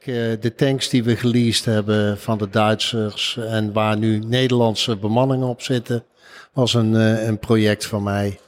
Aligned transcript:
eh, 0.00 0.40
de 0.40 0.52
tanks 0.56 0.88
die 0.88 1.04
we 1.04 1.16
geleased 1.16 1.64
hebben 1.64 2.18
van 2.18 2.38
de 2.38 2.48
Duitsers 2.48 3.36
en 3.36 3.72
waar 3.72 3.96
nu 3.96 4.18
Nederlandse 4.18 4.96
bemanningen 4.96 5.48
op 5.48 5.62
zitten, 5.62 6.04
was 6.52 6.74
een, 6.74 6.96
eh, 6.96 7.26
een 7.26 7.38
project 7.38 7.86
van 7.86 8.02
mij. 8.02 8.38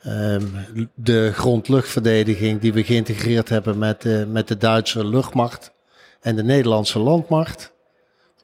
Ehm, 0.00 0.42
de 0.94 1.32
grondluchtverdediging 1.34 2.60
die 2.60 2.72
we 2.72 2.84
geïntegreerd 2.84 3.48
hebben 3.48 3.78
met, 3.78 4.04
eh, 4.04 4.24
met 4.24 4.48
de 4.48 4.56
Duitse 4.56 5.06
luchtmacht 5.06 5.72
en 6.20 6.36
de 6.36 6.42
Nederlandse 6.42 6.98
landmacht. 6.98 7.72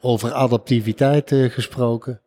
Over 0.00 0.32
adaptiviteit 0.32 1.34
gesproken. 1.48 2.20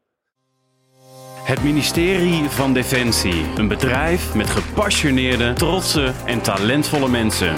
Het 1.43 1.63
ministerie 1.63 2.49
van 2.49 2.73
Defensie. 2.73 3.45
Een 3.57 3.67
bedrijf 3.67 4.35
met 4.35 4.49
gepassioneerde, 4.49 5.53
trotse 5.53 6.11
en 6.25 6.41
talentvolle 6.41 7.09
mensen. 7.09 7.53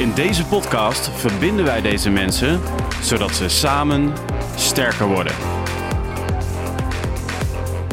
In 0.00 0.14
deze 0.14 0.46
podcast 0.46 1.10
verbinden 1.10 1.64
wij 1.64 1.80
deze 1.80 2.10
mensen 2.10 2.60
zodat 3.02 3.30
ze 3.30 3.48
samen 3.48 4.12
sterker 4.56 5.06
worden. 5.06 5.32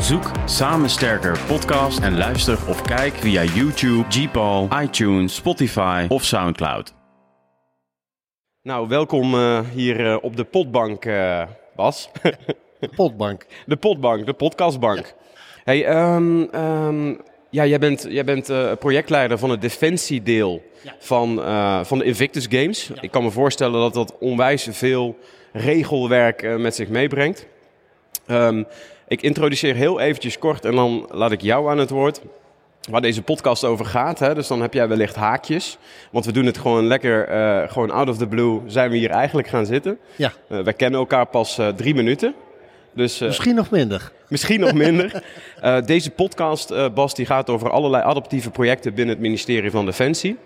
Zoek 0.01 0.31
Samen 0.45 0.89
Sterker 0.89 1.39
podcast 1.47 1.99
en 1.99 2.17
luister 2.17 2.57
of 2.69 2.81
kijk 2.81 3.13
via 3.13 3.43
YouTube, 3.43 4.05
Gpal, 4.09 4.69
iTunes, 4.81 5.35
Spotify 5.35 6.05
of 6.09 6.23
Soundcloud. 6.23 6.93
Nou, 8.61 8.87
welkom 8.87 9.33
eh, 9.33 9.59
hier 9.73 10.11
eh, 10.11 10.17
op 10.21 10.35
de 10.35 10.43
potbank, 10.43 11.05
eh, 11.05 11.43
Bas. 11.75 12.09
Potbank. 12.95 13.45
de 13.65 13.75
potbank, 13.75 14.25
de 14.25 14.33
podcastbank. 14.33 15.13
Hey, 15.63 15.85
ehm, 15.85 16.41
ehm, 16.41 17.15
ja, 17.49 17.65
jij 17.65 17.79
bent, 17.79 18.05
jij 18.09 18.23
bent 18.23 18.49
eh, 18.49 18.71
projectleider 18.79 19.37
van 19.37 19.49
het 19.49 19.61
defensiedeel 19.61 20.63
van, 20.99 21.43
eh, 21.43 21.83
van 21.83 21.97
de 21.97 22.05
Invictus 22.05 22.45
Games. 22.49 22.91
Ik 23.01 23.11
kan 23.11 23.23
me 23.23 23.31
voorstellen 23.31 23.79
dat 23.79 23.93
dat 23.93 24.15
onwijs 24.19 24.67
veel 24.71 25.17
regelwerk 25.53 26.41
eh, 26.41 26.55
met 26.55 26.75
zich 26.75 26.87
meebrengt. 26.87 27.47
Ehm, 28.25 28.63
ik 29.07 29.21
introduceer 29.21 29.75
heel 29.75 29.99
eventjes 29.99 30.39
kort 30.39 30.65
en 30.65 30.75
dan 30.75 31.07
laat 31.11 31.31
ik 31.31 31.41
jou 31.41 31.69
aan 31.69 31.77
het 31.77 31.89
woord. 31.89 32.21
Waar 32.89 33.01
deze 33.01 33.21
podcast 33.21 33.63
over 33.63 33.85
gaat. 33.85 34.19
Hè? 34.19 34.35
Dus 34.35 34.47
dan 34.47 34.61
heb 34.61 34.73
jij 34.73 34.87
wellicht 34.87 35.15
haakjes. 35.15 35.77
Want 36.11 36.25
we 36.25 36.31
doen 36.31 36.45
het 36.45 36.57
gewoon 36.57 36.87
lekker, 36.87 37.27
gewoon 37.69 37.91
out 37.91 38.09
of 38.09 38.17
the 38.17 38.27
blue, 38.27 38.61
zijn 38.65 38.89
we 38.89 38.97
hier 38.97 39.09
eigenlijk 39.09 39.47
gaan 39.47 39.65
zitten. 39.65 39.99
Ja, 40.15 40.31
wij 40.47 40.73
kennen 40.73 40.99
elkaar 40.99 41.25
pas 41.25 41.59
drie 41.75 41.95
minuten. 41.95 42.35
Dus 42.97 43.21
eh, 43.21 43.27
misschien 43.27 43.55
nog 43.55 43.69
minder. 43.69 44.11
misschien 44.27 44.59
nog 44.59 44.73
minder. 44.73 45.11
Eh, 45.57 45.81
deze 45.85 46.11
podcast, 46.11 46.71
eh, 46.71 46.89
Bas, 46.93 47.15
die 47.15 47.25
gaat 47.25 47.49
over 47.49 47.69
allerlei 47.69 48.03
adaptieve 48.03 48.49
projecten 48.49 48.93
binnen 48.93 49.15
het 49.15 49.23
ministerie 49.23 49.71
van 49.71 49.85
Defensie. 49.85 50.37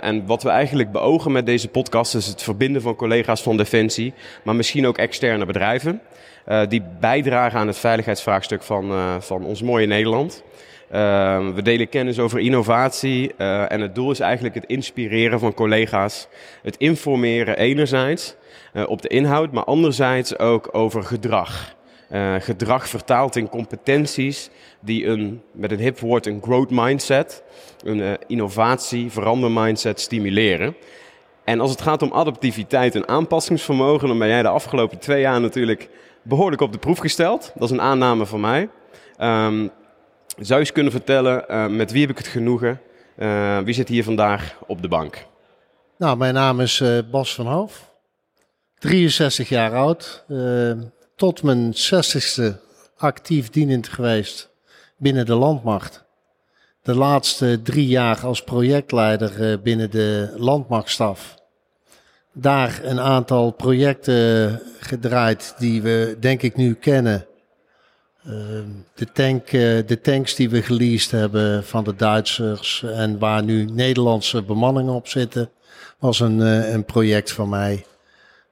En 0.00 0.26
wat 0.26 0.42
we 0.42 0.48
eigenlijk 0.48 0.92
beogen 0.92 1.32
met 1.32 1.46
deze 1.46 1.68
podcast 1.68 2.14
is 2.14 2.26
het 2.26 2.42
verbinden 2.42 2.82
van 2.82 2.96
collega's 2.96 3.42
van 3.42 3.56
Defensie, 3.56 4.14
maar 4.44 4.56
misschien 4.56 4.86
ook 4.86 4.98
externe 4.98 5.46
bedrijven. 5.46 6.00
die 6.68 6.82
bijdragen 7.00 7.58
aan 7.58 7.66
het 7.66 7.78
veiligheidsvraagstuk 7.78 8.62
van, 8.62 8.92
van 9.22 9.44
ons 9.44 9.62
mooie 9.62 9.86
Nederland. 9.86 10.42
Eh, 10.92 11.48
we 11.54 11.62
delen 11.62 11.88
kennis 11.88 12.18
over 12.18 12.40
innovatie 12.40 13.34
eh, 13.36 13.72
en 13.72 13.80
het 13.80 13.94
doel 13.94 14.10
is 14.10 14.20
eigenlijk 14.20 14.54
het 14.54 14.66
inspireren 14.66 15.38
van 15.38 15.54
collega's. 15.54 16.28
Het 16.62 16.76
informeren 16.76 17.56
enerzijds 17.56 18.34
eh, 18.72 18.88
op 18.88 19.02
de 19.02 19.08
inhoud, 19.08 19.52
maar 19.52 19.64
anderzijds 19.64 20.38
ook 20.38 20.68
over 20.72 21.02
gedrag. 21.02 21.74
Eh, 22.08 22.34
gedrag 22.38 22.88
vertaald 22.88 23.36
in 23.36 23.48
competenties 23.48 24.50
die 24.80 25.06
een, 25.06 25.42
met 25.52 25.70
een 25.70 25.78
hip 25.78 25.98
woord 25.98 26.26
een 26.26 26.42
growth 26.42 26.70
mindset, 26.70 27.42
een 27.84 28.18
innovatie, 28.26 29.10
verander 29.10 29.50
mindset 29.50 30.00
stimuleren. 30.00 30.76
En 31.44 31.60
als 31.60 31.70
het 31.70 31.80
gaat 31.80 32.02
om 32.02 32.12
adaptiviteit 32.12 32.94
en 32.94 33.08
aanpassingsvermogen, 33.08 34.08
dan 34.08 34.18
ben 34.18 34.28
jij 34.28 34.42
de 34.42 34.48
afgelopen 34.48 34.98
twee 34.98 35.20
jaar 35.20 35.40
natuurlijk 35.40 35.88
behoorlijk 36.22 36.62
op 36.62 36.72
de 36.72 36.78
proef 36.78 36.98
gesteld. 36.98 37.52
Dat 37.54 37.62
is 37.62 37.70
een 37.70 37.80
aanname 37.80 38.26
van 38.26 38.40
mij. 38.40 38.68
Ehm, 39.16 39.68
zou 40.38 40.60
eens 40.60 40.72
kunnen 40.72 40.92
vertellen, 40.92 41.48
eh, 41.48 41.66
met 41.66 41.92
wie 41.92 42.00
heb 42.00 42.10
ik 42.10 42.18
het 42.18 42.26
genoegen? 42.26 42.80
Eh, 43.16 43.58
wie 43.58 43.74
zit 43.74 43.88
hier 43.88 44.04
vandaag 44.04 44.56
op 44.66 44.82
de 44.82 44.88
bank? 44.88 45.26
Nou, 45.98 46.16
mijn 46.16 46.34
naam 46.34 46.60
is 46.60 46.80
eh, 46.80 46.98
Bas 47.10 47.34
van 47.34 47.46
Hoof. 47.46 47.90
63 48.78 49.48
jaar 49.48 49.74
oud. 49.74 50.24
tot 51.16 51.42
mijn 51.42 51.72
60ste 51.74 52.60
actief 52.96 53.50
dienend 53.50 53.88
geweest 53.88 54.50
binnen 54.96 55.26
de 55.26 55.34
landmacht. 55.34 56.04
De 56.82 56.94
laatste 56.94 57.60
drie 57.62 57.86
jaar 57.86 58.20
als 58.24 58.44
projectleider 58.44 59.60
binnen 59.60 59.90
de 59.90 60.34
landmachtstaf. 60.36 61.34
Daar 62.32 62.80
een 62.82 63.00
aantal 63.00 63.50
projecten 63.50 64.60
gedraaid 64.78 65.54
die 65.58 65.82
we 65.82 66.16
denk 66.20 66.42
ik 66.42 66.56
nu 66.56 66.74
kennen. 66.74 67.26
Ehm, 68.26 68.68
de, 68.94 69.12
tank, 69.12 69.46
eh, 69.46 69.86
de 69.86 70.00
tanks 70.02 70.34
die 70.34 70.50
we 70.50 70.62
geleased 70.62 71.10
hebben 71.10 71.64
van 71.64 71.84
de 71.84 71.94
Duitsers 71.94 72.82
en 72.82 73.18
waar 73.18 73.42
nu 73.42 73.64
Nederlandse 73.64 74.42
bemanningen 74.42 74.94
op 74.94 75.08
zitten, 75.08 75.50
was 75.98 76.20
een, 76.20 76.42
eh, 76.42 76.72
een 76.72 76.84
project 76.84 77.32
van 77.32 77.48
mij. 77.48 77.86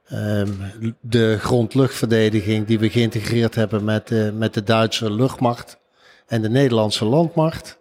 Ehm, 0.07 0.53
de 1.01 1.37
grondluchtverdediging 1.39 2.67
die 2.67 2.79
we 2.79 2.91
geïntegreerd 2.91 3.55
hebben 3.55 3.85
met, 3.85 4.11
eh, 4.11 4.31
met 4.31 4.55
de 4.55 4.63
Duitse 4.63 5.13
luchtmacht 5.13 5.79
en 6.27 6.43
de 6.43 6.49
Nederlandse 6.49 7.05
landmacht. 7.05 7.79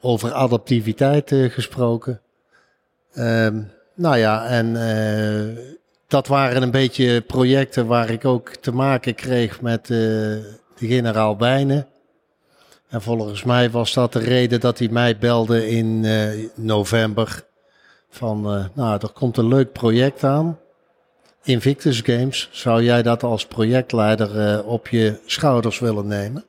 Over 0.00 0.32
adaptiviteit 0.32 1.34
gesproken. 1.34 2.20
Ehm, 3.12 3.62
nou 3.94 4.16
ja, 4.16 4.46
en 4.46 4.72
dat 6.06 6.26
waren 6.26 6.62
een 6.62 6.70
beetje 6.70 7.20
projecten 7.20 7.86
waar 7.86 8.10
ik 8.10 8.24
ook 8.24 8.48
te 8.48 8.72
maken 8.72 9.14
kreeg 9.14 9.60
met 9.60 9.88
de 10.80 10.86
generaal 10.86 11.38
Wijnen. 11.38 11.86
En 12.88 13.02
volgens 13.02 13.42
mij 13.42 13.70
was 13.70 13.94
dat 13.94 14.12
de 14.12 14.18
reden 14.18 14.60
dat 14.60 14.78
hij 14.78 14.88
mij 14.88 15.18
belde 15.18 15.70
in 15.70 16.04
eh, 16.04 16.28
november. 16.54 17.44
Van, 18.10 18.54
eh, 18.54 18.64
nou, 18.74 18.98
er 19.02 19.08
komt 19.08 19.36
een 19.36 19.48
leuk 19.48 19.72
project 19.72 20.24
aan. 20.24 20.58
Invictus 21.42 22.00
Games. 22.00 22.48
Zou 22.52 22.82
jij 22.82 23.02
dat 23.02 23.22
als 23.22 23.46
projectleider 23.46 24.40
eh, 24.40 24.66
op 24.66 24.88
je 24.88 25.20
schouders 25.26 25.78
willen 25.78 26.06
nemen? 26.06 26.44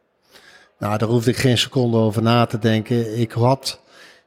Nou, 0.78 0.98
daar 0.98 1.10
hoefde 1.10 1.32
ik 1.32 1.38
geen 1.38 1.58
seconde 1.58 1.98
over 1.98 2.22
na 2.22 2.46
te 2.46 2.60
denken. 2.60 3.20
Ik 3.20 3.32
had 3.32 3.82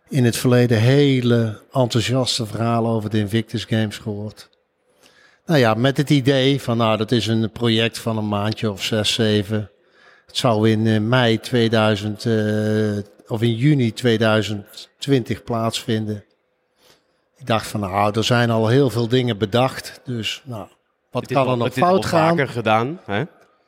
in 0.09 0.25
het 0.25 0.37
verleden 0.37 0.81
hele 0.81 1.61
enthousiaste 1.73 2.47
verhalen 2.47 2.91
over 2.91 3.11
de 3.11 3.19
Invictus 3.19 3.65
Games 3.65 3.99
gehoord. 3.99 4.49
Nou 5.47 5.61
ja, 5.61 5.75
met 5.75 5.97
het 5.97 6.11
idee 6.11 6.63
van, 6.63 6.77
nou, 6.77 6.97
dat 6.97 7.13
is 7.13 7.27
een 7.27 7.51
project 7.51 7.99
van 7.99 8.17
een 8.17 8.29
maandje 8.29 8.71
of 8.71 8.83
zes, 8.83 9.13
zeven. 9.13 9.71
Het 10.27 10.37
zou 10.37 10.71
in 10.71 10.87
eh, 10.87 11.01
mei 11.01 11.41
2000, 11.41 12.25
eh, 12.25 12.33
of 13.27 13.43
in 13.43 13.55
juni 13.55 13.93
2020 13.93 15.43
plaatsvinden. 15.45 16.25
Ik 17.37 17.47
dacht 17.47 17.67
van, 17.67 17.81
nou, 17.81 18.17
er 18.17 18.25
zijn 18.25 18.51
al 18.51 18.69
heel 18.69 18.91
veel 18.91 19.09
dingen 19.09 19.39
bedacht. 19.39 20.01
Dus, 20.05 20.43
nou, 20.45 20.69
wat 21.11 21.27
kan 21.27 21.49
er 21.49 21.57
nog 21.57 21.73
fout 21.73 22.07
gaan? 22.07 22.29
vaker 22.29 22.49
gedaan. 22.49 23.01
Hè? 23.05 23.23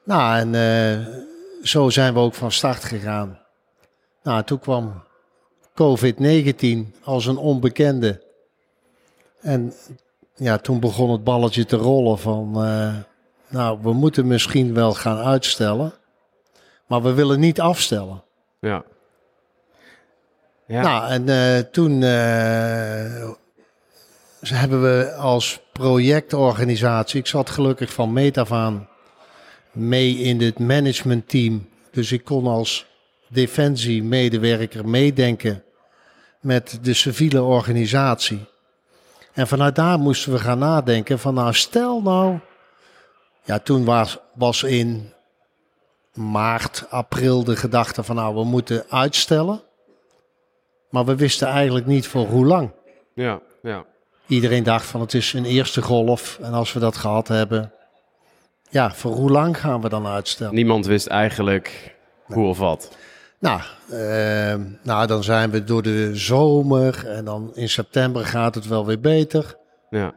Nou, 0.04 0.38
en 0.38 0.54
eh, 0.54 1.06
zo 1.62 1.90
zijn 1.90 2.14
we 2.14 2.20
ook 2.20 2.34
van 2.34 2.52
start 2.52 2.84
gegaan. 2.84 3.38
Nou, 4.22 4.42
toen 4.42 4.58
kwam 4.58 5.02
COVID-19 5.74 6.94
als 7.02 7.26
een 7.26 7.36
onbekende. 7.36 8.22
En 9.40 9.72
ja, 10.34 10.58
toen 10.58 10.80
begon 10.80 11.10
het 11.10 11.24
balletje 11.24 11.64
te 11.64 11.76
rollen 11.76 12.18
van, 12.18 12.52
nou, 13.48 13.78
we 13.82 13.92
moeten 13.92 14.26
misschien 14.26 14.74
wel 14.74 14.94
gaan 14.94 15.18
uitstellen, 15.18 15.92
maar 16.86 17.02
we 17.02 17.12
willen 17.12 17.40
niet 17.40 17.60
afstellen. 17.60 18.22
Ja. 18.60 18.84
Ja. 20.66 20.82
Nou, 20.82 21.10
en 21.10 21.28
eh, 21.28 21.58
toen 21.70 22.02
eh, 22.02 23.30
hebben 24.40 24.82
we 24.82 25.14
als 25.14 25.60
projectorganisatie, 25.72 27.20
ik 27.20 27.26
zat 27.26 27.50
gelukkig 27.50 27.92
van 27.92 28.12
meet 28.12 28.38
af 28.38 28.52
aan 28.52 28.88
mee 29.72 30.18
in 30.18 30.40
het 30.40 30.58
managementteam. 30.58 31.68
Dus 31.90 32.12
ik 32.12 32.24
kon 32.24 32.46
als 32.46 32.86
defensiemedewerker 33.28 34.88
meedenken 34.88 35.64
met 36.40 36.78
de 36.82 36.94
civiele 36.94 37.42
organisatie. 37.42 38.46
En 39.32 39.46
vanuit 39.46 39.74
daar 39.74 39.98
moesten 39.98 40.32
we 40.32 40.38
gaan 40.38 40.58
nadenken 40.58 41.18
van 41.18 41.34
nou 41.34 41.54
stel 41.54 42.02
nou, 42.02 42.38
ja 43.44 43.58
toen 43.58 43.84
was, 43.84 44.18
was 44.34 44.62
in 44.62 45.12
maart, 46.16 46.86
april 46.90 47.44
de 47.44 47.56
gedachte 47.56 48.02
van 48.02 48.16
nou 48.16 48.34
we 48.34 48.44
moeten 48.44 48.84
uitstellen. 48.90 49.62
Maar 50.90 51.04
we 51.04 51.14
wisten 51.16 51.48
eigenlijk 51.48 51.86
niet 51.86 52.06
voor 52.06 52.26
hoe 52.26 52.46
lang. 52.46 52.70
ja, 53.14 53.40
ja. 53.62 53.84
Iedereen 54.26 54.62
dacht 54.62 54.86
van 54.86 55.00
het 55.00 55.14
is 55.14 55.32
een 55.32 55.44
eerste 55.44 55.82
golf. 55.82 56.38
En 56.42 56.52
als 56.52 56.72
we 56.72 56.80
dat 56.80 56.96
gehad 56.96 57.28
hebben, 57.28 57.72
ja, 58.70 58.94
voor 58.94 59.12
hoe 59.12 59.30
lang 59.30 59.60
gaan 59.60 59.80
we 59.80 59.88
dan 59.88 60.06
uitstellen? 60.06 60.54
Niemand 60.54 60.86
wist 60.86 61.06
eigenlijk 61.06 61.94
hoe 62.22 62.46
of 62.46 62.58
wat. 62.58 62.96
Nou, 63.38 63.60
ehm, 63.90 64.60
nou, 64.82 65.06
dan 65.06 65.24
zijn 65.24 65.50
we 65.50 65.64
door 65.64 65.82
de 65.82 66.10
zomer 66.16 67.08
en 67.08 67.24
dan 67.24 67.50
in 67.54 67.68
september 67.68 68.24
gaat 68.24 68.54
het 68.54 68.66
wel 68.66 68.86
weer 68.86 69.00
beter. 69.00 69.56
Ja. 69.90 70.14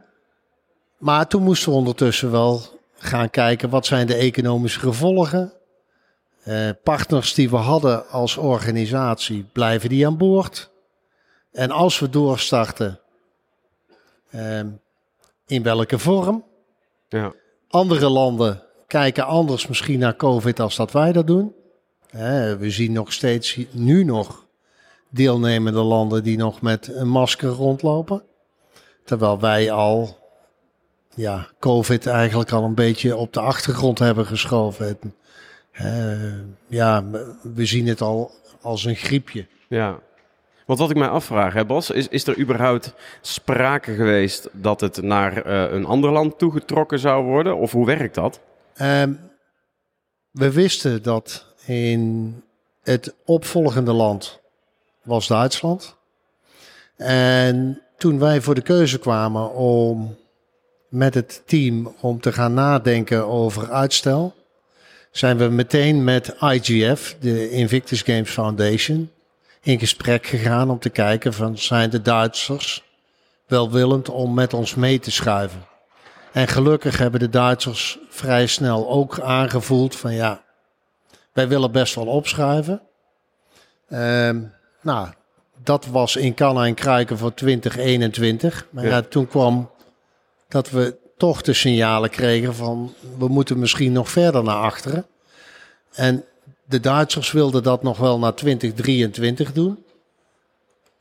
Maar 0.98 1.26
toen 1.26 1.42
moesten 1.42 1.70
we 1.70 1.78
ondertussen 1.78 2.30
wel 2.30 2.62
gaan 2.98 3.30
kijken 3.30 3.70
wat 3.70 3.86
zijn 3.86 4.06
de 4.06 4.14
economische 4.14 4.80
gevolgen. 4.80 5.52
Eh, 6.42 6.70
partners 6.82 7.34
die 7.34 7.50
we 7.50 7.56
hadden 7.56 8.08
als 8.08 8.36
organisatie, 8.36 9.46
blijven 9.52 9.88
die 9.88 10.06
aan 10.06 10.16
boord? 10.16 10.70
En 11.52 11.70
als 11.70 11.98
we 11.98 12.10
doorstarten, 12.10 13.00
ehm, 14.30 14.68
in 15.46 15.62
welke 15.62 15.98
vorm? 15.98 16.44
Ja. 17.08 17.32
Andere 17.68 18.08
landen 18.08 18.62
kijken 18.86 19.26
anders 19.26 19.66
misschien 19.66 19.98
naar 19.98 20.16
COVID 20.16 20.60
als 20.60 20.76
dat 20.76 20.92
wij 20.92 21.12
dat 21.12 21.26
doen. 21.26 21.54
We 22.58 22.70
zien 22.70 22.92
nog 22.92 23.12
steeds 23.12 23.58
nu 23.70 24.04
nog 24.04 24.46
deelnemende 25.08 25.80
landen 25.80 26.22
die 26.22 26.36
nog 26.36 26.60
met 26.60 26.88
een 26.94 27.08
masker 27.08 27.48
rondlopen. 27.48 28.22
Terwijl 29.04 29.40
wij 29.40 29.70
al 29.70 30.18
ja, 31.14 31.48
COVID 31.58 32.06
eigenlijk 32.06 32.52
al 32.52 32.64
een 32.64 32.74
beetje 32.74 33.16
op 33.16 33.32
de 33.32 33.40
achtergrond 33.40 33.98
hebben 33.98 34.26
geschoven. 34.26 34.98
Ja, 36.66 37.04
we 37.42 37.64
zien 37.64 37.86
het 37.86 38.00
al 38.00 38.30
als 38.60 38.84
een 38.84 38.96
griepje. 38.96 39.46
Ja. 39.68 39.98
Want 40.66 40.78
wat 40.78 40.90
ik 40.90 40.96
mij 40.96 41.08
afvraag, 41.08 41.52
hè 41.52 41.64
Bas, 41.64 41.90
is, 41.90 42.08
is 42.08 42.26
er 42.26 42.38
überhaupt 42.38 42.94
sprake 43.20 43.94
geweest 43.94 44.48
dat 44.52 44.80
het 44.80 45.02
naar 45.02 45.46
uh, 45.46 45.72
een 45.72 45.84
ander 45.84 46.10
land 46.10 46.38
toegetrokken 46.38 46.98
zou 46.98 47.24
worden? 47.24 47.56
Of 47.56 47.72
hoe 47.72 47.86
werkt 47.86 48.14
dat? 48.14 48.40
Um, 48.80 49.20
we 50.30 50.52
wisten 50.52 51.02
dat 51.02 51.46
in 51.66 52.34
het 52.82 53.14
opvolgende 53.24 53.92
land 53.92 54.40
was 55.02 55.26
Duitsland. 55.26 55.96
En 56.96 57.82
toen 57.96 58.18
wij 58.18 58.40
voor 58.40 58.54
de 58.54 58.62
keuze 58.62 58.98
kwamen 58.98 59.52
om 59.54 60.16
met 60.88 61.14
het 61.14 61.42
team 61.46 61.94
om 62.00 62.20
te 62.20 62.32
gaan 62.32 62.54
nadenken 62.54 63.26
over 63.26 63.70
uitstel, 63.70 64.34
zijn 65.10 65.36
we 65.38 65.48
meteen 65.48 66.04
met 66.04 66.36
IGF, 66.40 67.16
de 67.20 67.50
Invictus 67.50 68.02
Games 68.02 68.30
Foundation, 68.30 69.10
in 69.62 69.78
gesprek 69.78 70.26
gegaan 70.26 70.70
om 70.70 70.78
te 70.78 70.90
kijken 70.90 71.32
van 71.32 71.58
zijn 71.58 71.90
de 71.90 72.02
Duitsers 72.02 72.82
welwillend 73.46 74.08
om 74.08 74.34
met 74.34 74.54
ons 74.54 74.74
mee 74.74 74.98
te 74.98 75.10
schuiven. 75.10 75.66
En 76.32 76.48
gelukkig 76.48 76.98
hebben 76.98 77.20
de 77.20 77.28
Duitsers 77.28 77.98
vrij 78.08 78.46
snel 78.46 78.88
ook 78.88 79.20
aangevoeld 79.20 79.96
van 79.96 80.14
ja, 80.14 80.42
wij 81.32 81.48
willen 81.48 81.72
best 81.72 81.94
wel 81.94 82.06
opschuiven. 82.06 82.82
Uh, 83.88 84.30
nou, 84.80 85.08
dat 85.62 85.86
was 85.86 86.16
in 86.16 86.34
Canna 86.34 86.66
en 86.66 86.74
Kruiken 86.74 87.18
voor 87.18 87.34
2021. 87.34 88.66
Maar 88.70 88.86
ja. 88.86 89.02
toen 89.02 89.26
kwam 89.28 89.70
dat 90.48 90.70
we 90.70 90.96
toch 91.20 91.42
de 91.42 91.52
signalen 91.52 92.10
kregen 92.10 92.54
van 92.54 92.94
we 93.18 93.28
moeten 93.28 93.58
misschien 93.58 93.92
nog 93.92 94.10
verder 94.10 94.42
naar 94.42 94.56
achteren. 94.56 95.06
En 95.92 96.24
de 96.64 96.80
Duitsers 96.80 97.32
wilden 97.32 97.62
dat 97.62 97.82
nog 97.82 97.98
wel 97.98 98.18
naar 98.18 98.34
2023 98.34 99.52
doen. 99.52 99.84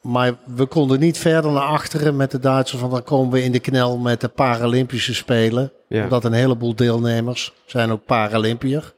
Maar 0.01 0.37
we 0.45 0.65
konden 0.65 0.99
niet 0.99 1.17
verder 1.17 1.51
naar 1.51 1.63
achteren 1.63 2.15
met 2.15 2.31
de 2.31 2.39
Duitsers, 2.39 2.81
want 2.81 2.93
dan 2.93 3.03
komen 3.03 3.31
we 3.31 3.43
in 3.43 3.51
de 3.51 3.59
knel 3.59 3.97
met 3.97 4.21
de 4.21 4.27
Paralympische 4.27 5.13
Spelen. 5.13 5.71
Ja. 5.87 6.03
Omdat 6.03 6.25
een 6.25 6.33
heleboel 6.33 6.75
deelnemers 6.75 7.53
zijn 7.65 7.91
ook 7.91 8.05
Paralympiër. 8.05 8.93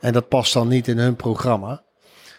En 0.00 0.12
dat 0.12 0.28
past 0.28 0.52
dan 0.52 0.68
niet 0.68 0.88
in 0.88 0.98
hun 0.98 1.16
programma. 1.16 1.82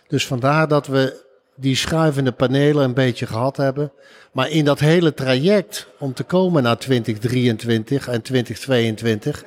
Dus 0.08 0.28
vandaar 0.28 0.68
dat 0.68 0.88
we 0.88 1.22
die 1.56 1.76
schuivende 1.76 2.32
panelen 2.32 2.84
een 2.84 2.94
beetje 2.94 3.28
gehad 3.28 3.58
hebben. 3.58 3.92
Maar 4.32 4.50
in 4.50 4.66
dat 4.66 4.80
hele 4.80 5.14
traject 5.14 5.88
om 6.00 6.14
te 6.14 6.24
komen 6.24 6.64
naar 6.64 6.78
2023 6.78 8.08
en 8.08 8.22
2022 8.22 9.44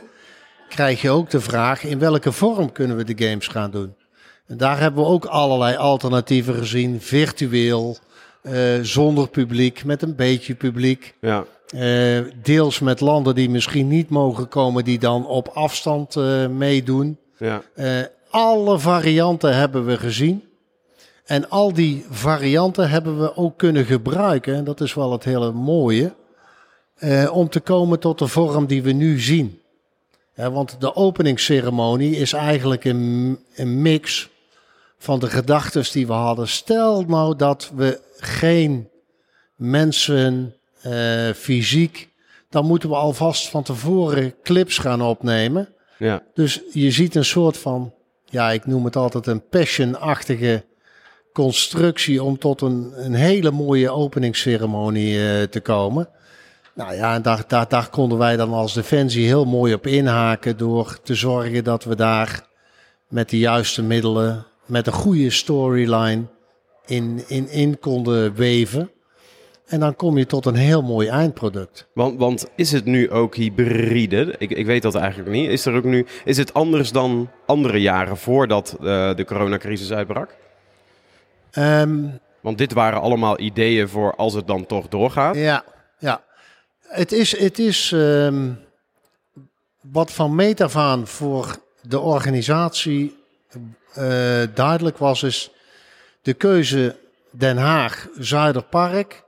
krijg 0.68 1.00
je 1.02 1.10
ook 1.10 1.30
de 1.30 1.40
vraag 1.40 1.84
in 1.84 1.98
welke 1.98 2.32
vorm 2.32 2.72
kunnen 2.72 2.96
we 2.96 3.14
de 3.14 3.26
games 3.26 3.48
gaan 3.48 3.70
doen. 3.70 3.94
En 4.46 4.56
daar 4.56 4.80
hebben 4.80 5.04
we 5.04 5.08
ook 5.10 5.24
allerlei 5.24 5.76
alternatieven 5.76 6.54
gezien, 6.54 7.00
virtueel, 7.00 7.96
uh, 8.42 8.52
zonder 8.82 9.28
publiek, 9.28 9.84
met 9.84 10.02
een 10.02 10.14
beetje 10.14 10.54
publiek. 10.54 11.14
Ja. 11.20 11.44
Uh, 11.74 12.24
deels 12.42 12.78
met 12.78 13.00
landen 13.00 13.34
die 13.34 13.50
misschien 13.50 13.88
niet 13.88 14.08
mogen 14.08 14.48
komen, 14.48 14.84
die 14.84 14.98
dan 14.98 15.26
op 15.26 15.48
afstand 15.48 16.16
uh, 16.16 16.46
meedoen. 16.46 17.18
Ja. 17.38 17.62
alle 18.30 18.78
varianten 18.78 19.56
hebben 19.56 19.86
we 19.86 19.96
gezien. 19.96 20.42
En 21.26 21.50
al 21.50 21.72
die 21.72 22.06
varianten 22.10 22.90
hebben 22.90 23.20
we 23.20 23.36
ook 23.36 23.58
kunnen 23.58 23.84
gebruiken. 23.84 24.54
En 24.54 24.64
dat 24.64 24.80
is 24.80 24.94
wel 24.94 25.12
het 25.12 25.24
hele 25.24 25.52
mooie. 25.52 26.14
om 27.32 27.48
te 27.48 27.60
komen 27.60 28.00
tot 28.00 28.18
de 28.18 28.26
vorm 28.26 28.66
die 28.66 28.82
we 28.82 28.92
nu 28.92 29.20
zien. 29.20 29.60
Ja, 30.34 30.50
want 30.50 30.80
de 30.80 30.94
openingsceremonie 30.94 32.16
is 32.16 32.32
eigenlijk 32.32 32.84
een, 32.84 33.38
een 33.54 33.82
mix 33.82 34.28
van 34.98 35.18
de 35.18 35.26
gedachten 35.26 35.92
die 35.92 36.06
we 36.06 36.12
hadden. 36.12 36.48
Stel 36.48 37.02
nou 37.02 37.36
dat 37.36 37.70
we 37.74 38.00
geen 38.16 38.88
mensen 39.54 40.54
uh, 40.86 41.32
fysiek, 41.32 42.08
dan 42.50 42.66
moeten 42.66 42.88
we 42.88 42.94
alvast 42.94 43.48
van 43.48 43.62
tevoren 43.62 44.34
clips 44.42 44.78
gaan 44.78 45.02
opnemen. 45.02 45.68
Ja. 45.98 46.22
Dus 46.34 46.60
je 46.72 46.90
ziet 46.90 47.14
een 47.14 47.24
soort 47.24 47.58
van, 47.58 47.92
ja, 48.24 48.50
ik 48.50 48.66
noem 48.66 48.84
het 48.84 48.96
altijd 48.96 49.26
een 49.26 49.48
passion-achtige 49.48 50.64
constructie 51.36 52.22
om 52.22 52.38
tot 52.38 52.60
een, 52.60 52.92
een 52.96 53.14
hele 53.14 53.50
mooie 53.50 53.90
openingsceremonie 53.90 55.14
uh, 55.14 55.42
te 55.42 55.60
komen. 55.60 56.08
Nou 56.74 56.94
ja, 56.94 57.20
daar, 57.20 57.44
daar, 57.46 57.68
daar 57.68 57.88
konden 57.90 58.18
wij 58.18 58.36
dan 58.36 58.52
als 58.52 58.74
Defensie 58.74 59.26
heel 59.26 59.44
mooi 59.44 59.74
op 59.74 59.86
inhaken 59.86 60.56
door 60.56 60.98
te 61.02 61.14
zorgen 61.14 61.64
dat 61.64 61.84
we 61.84 61.96
daar 61.96 62.46
met 63.08 63.30
de 63.30 63.38
juiste 63.38 63.82
middelen, 63.82 64.46
met 64.66 64.86
een 64.86 64.92
goede 64.92 65.30
storyline 65.30 66.22
in, 66.86 67.22
in, 67.26 67.48
in 67.48 67.78
konden 67.78 68.34
weven. 68.34 68.90
En 69.66 69.80
dan 69.80 69.96
kom 69.96 70.18
je 70.18 70.26
tot 70.26 70.46
een 70.46 70.54
heel 70.54 70.82
mooi 70.82 71.08
eindproduct. 71.08 71.88
Want, 71.94 72.18
want 72.18 72.50
is 72.54 72.72
het 72.72 72.84
nu 72.84 73.10
ook 73.10 73.34
hybride? 73.34 74.34
Ik, 74.38 74.50
ik 74.50 74.66
weet 74.66 74.82
dat 74.82 74.94
eigenlijk 74.94 75.30
niet. 75.30 75.50
Is, 75.50 75.66
er 75.66 75.74
ook 75.74 75.84
nu, 75.84 76.06
is 76.24 76.36
het 76.36 76.54
anders 76.54 76.92
dan 76.92 77.30
andere 77.46 77.80
jaren 77.80 78.16
voordat 78.16 78.76
uh, 78.80 79.14
de 79.14 79.24
coronacrisis 79.24 79.92
uitbrak? 79.92 80.44
Um, 81.58 82.20
want 82.40 82.58
dit 82.58 82.72
waren 82.72 83.00
allemaal 83.00 83.40
ideeën 83.40 83.88
voor 83.88 84.14
als 84.14 84.34
het 84.34 84.46
dan 84.46 84.66
toch 84.66 84.88
doorgaat. 84.88 85.36
Ja, 85.36 85.64
ja. 85.98 86.22
Het 86.80 87.12
is, 87.12 87.38
het 87.38 87.58
is 87.58 87.90
um, 87.94 88.58
wat 89.80 90.12
van 90.12 90.34
meet 90.34 90.60
af 90.60 90.76
aan 90.76 91.06
voor 91.06 91.56
de 91.82 92.00
organisatie 92.00 93.16
uh, 93.98 94.42
duidelijk 94.54 94.98
was, 94.98 95.22
is 95.22 95.50
de 96.22 96.34
keuze 96.34 96.96
Den 97.30 97.56
Haag 97.56 98.08
Zuiderpark 98.18 99.24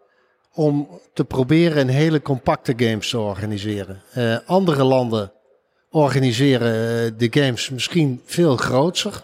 om 0.53 1.01
te 1.13 1.25
proberen 1.25 1.79
een 1.79 1.89
hele 1.89 2.23
compacte 2.23 2.75
games 2.77 3.11
te 3.11 3.19
organiseren. 3.19 4.03
Uh, 4.17 4.39
andere 4.47 4.85
landen 4.85 5.33
organiseren 5.91 7.05
uh, 7.05 7.19
de 7.19 7.41
games 7.41 7.71
misschien 7.71 8.23
veel 8.25 8.57
groter. 8.57 9.23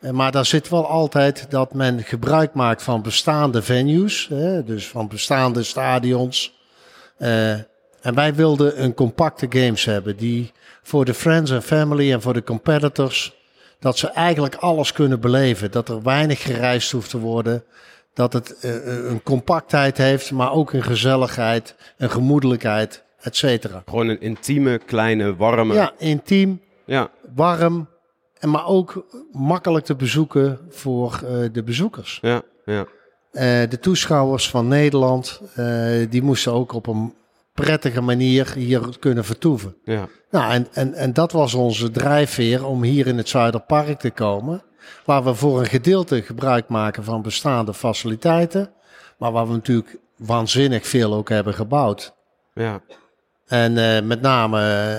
Uh, 0.00 0.10
maar 0.10 0.32
daar 0.32 0.46
zit 0.46 0.68
wel 0.68 0.86
altijd 0.86 1.50
dat 1.50 1.74
men 1.74 2.02
gebruik 2.02 2.54
maakt 2.54 2.82
van 2.82 3.02
bestaande 3.02 3.62
venues, 3.62 4.28
dus 4.64 4.88
van 4.88 5.08
bestaande 5.08 5.62
stadions. 5.62 6.58
en 7.16 8.14
wij 8.14 8.34
wilden 8.34 8.82
een 8.82 8.94
compacte 8.94 9.46
games 9.48 9.84
hebben 9.84 10.16
die 10.16 10.52
voor 10.82 11.04
de 11.04 11.14
friends 11.14 11.50
en 11.50 11.62
family 11.62 12.12
en 12.12 12.22
voor 12.22 12.32
de 12.32 12.42
competitors 12.42 13.38
dat 13.80 13.98
ze 13.98 14.08
eigenlijk 14.08 14.54
alles 14.54 14.92
kunnen 14.92 15.20
beleven. 15.20 15.70
Dat 15.70 15.88
er 15.88 16.02
weinig 16.02 16.42
gereisd 16.42 16.92
hoeft 16.92 17.10
te 17.10 17.18
worden. 17.18 17.64
Dat 18.14 18.32
het 18.32 18.56
uh, 18.64 19.08
een 19.10 19.22
compactheid 19.22 19.96
heeft, 19.96 20.30
maar 20.30 20.52
ook 20.52 20.72
een 20.72 20.82
gezelligheid, 20.82 21.74
een 21.96 22.10
gemoedelijkheid, 22.10 23.04
et 23.20 23.36
cetera. 23.36 23.82
Gewoon 23.88 24.08
een 24.08 24.20
intieme, 24.20 24.78
kleine, 24.78 25.36
warme. 25.36 25.74
Ja, 25.74 25.92
intiem, 25.98 26.60
ja. 26.84 27.10
warm, 27.34 27.88
en 28.40 28.50
maar 28.50 28.66
ook 28.66 29.06
makkelijk 29.32 29.84
te 29.84 29.94
bezoeken 29.94 30.58
voor 30.68 31.20
uh, 31.24 31.48
de 31.52 31.62
bezoekers. 31.62 32.18
Ja, 32.22 32.42
ja. 32.64 32.86
Uh, 33.32 33.42
de 33.68 33.78
toeschouwers 33.80 34.50
van 34.50 34.68
Nederland, 34.68 35.40
die 36.10 36.22
moesten 36.22 36.52
ook 36.52 36.72
op 36.72 36.86
een 36.86 37.14
prettige 37.54 38.00
manier 38.00 38.52
hier 38.54 38.98
kunnen 38.98 39.24
vertoeven. 39.24 39.76
Ja. 39.84 40.08
Nou, 40.30 40.52
en, 40.52 40.66
en, 40.72 40.94
en 40.94 41.12
dat 41.12 41.32
was 41.32 41.54
onze 41.54 41.90
drijfveer 41.90 42.66
om 42.66 42.82
hier 42.82 43.06
in 43.06 43.16
het 43.16 43.28
Zuiderpark 43.28 43.98
te 43.98 44.10
komen. 44.10 44.62
Waar 45.04 45.24
we 45.24 45.34
voor 45.34 45.60
een 45.60 45.66
gedeelte 45.66 46.22
gebruik 46.22 46.68
maken 46.68 47.04
van 47.04 47.22
bestaande 47.22 47.74
faciliteiten. 47.74 48.72
Maar 49.18 49.32
waar 49.32 49.46
we 49.46 49.52
natuurlijk 49.52 49.98
waanzinnig 50.16 50.86
veel 50.86 51.14
ook 51.14 51.28
hebben 51.28 51.54
gebouwd. 51.54 52.14
Ja. 52.54 52.80
En 53.46 53.76
uh, 53.76 54.00
met 54.00 54.20
name 54.20 54.58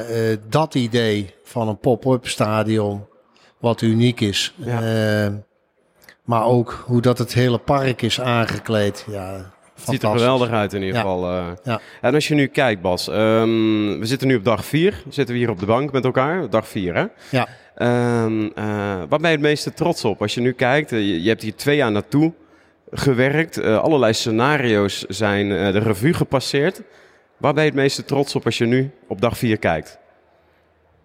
uh, 0.09 0.37
dat 0.49 0.75
idee 0.75 1.35
van 1.43 1.67
een 1.67 1.79
pop-up 1.79 2.27
stadion, 2.27 3.07
wat 3.61 3.81
uniek 3.81 4.19
is. 4.19 4.53
Ja. 4.55 5.25
Uh, 5.27 5.33
maar 6.23 6.45
ook 6.45 6.83
hoe 6.87 7.01
dat 7.01 7.17
het 7.17 7.33
hele 7.33 7.57
park 7.57 8.01
is 8.01 8.21
aangekleed. 8.21 9.05
Ja, 9.11 9.51
Het 9.75 9.89
ziet 9.89 10.03
er 10.03 10.09
geweldig 10.09 10.49
uit 10.49 10.73
in 10.73 10.79
ieder 10.81 10.95
Ja. 10.95 11.01
geval. 11.01 11.25
eh. 11.31 11.47
Ja. 11.63 11.79
En 12.01 12.13
als 12.13 12.27
je 12.27 12.35
nu 12.35 12.47
kijkt, 12.47 12.81
Bas, 12.81 13.07
ehm, 13.07 13.99
we 13.99 14.05
zitten 14.05 14.27
nu 14.27 14.35
op 14.35 14.43
dag 14.43 14.65
4. 14.65 15.03
Zitten 15.09 15.33
we 15.35 15.39
hier 15.41 15.49
op 15.49 15.59
de 15.59 15.65
bank 15.65 15.91
met 15.91 16.05
elkaar? 16.05 16.49
Dag 16.49 16.67
4, 16.67 16.95
hè? 16.95 17.05
Ja. 17.29 17.47
Eh, 17.75 17.87
waar 19.09 19.19
ben 19.19 19.21
je 19.21 19.27
het 19.27 19.39
meeste 19.39 19.73
trots 19.73 20.05
op? 20.05 20.21
Als 20.21 20.33
je 20.33 20.41
nu 20.41 20.51
kijkt, 20.51 20.91
eh, 20.91 20.99
je, 20.99 21.21
je 21.21 21.29
hebt 21.29 21.41
hier 21.41 21.55
twee 21.55 21.75
jaar 21.75 21.91
naartoe 21.91 22.33
gewerkt. 22.91 23.57
eh, 23.57 23.79
allerlei 23.79 24.13
scenario's 24.13 24.99
zijn 25.07 25.51
eh, 25.51 25.71
de 25.71 25.79
revue 25.79 26.13
gepasseerd. 26.13 26.81
Waar 27.37 27.53
ben 27.53 27.63
je 27.63 27.69
het 27.69 27.79
meeste 27.79 28.05
trots 28.05 28.35
op 28.35 28.45
als 28.45 28.57
je 28.57 28.65
nu 28.65 28.91
op 29.07 29.21
dag 29.21 29.37
4 29.37 29.57
kijkt? 29.57 29.99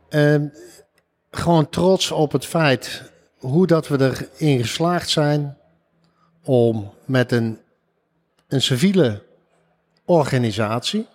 Ehm, 0.08 0.46
gewoon 1.38 1.68
trots 1.68 2.10
op 2.10 2.32
het 2.32 2.44
feit 2.44 3.02
hoe 3.38 3.66
dat 3.66 3.88
we 3.88 4.26
erin 4.38 4.60
geslaagd 4.60 5.08
zijn 5.08 5.58
om 6.44 6.92
met 7.04 7.32
een, 7.32 7.58
een 8.48 8.62
civiele 8.62 9.22
organisatie 10.04 11.06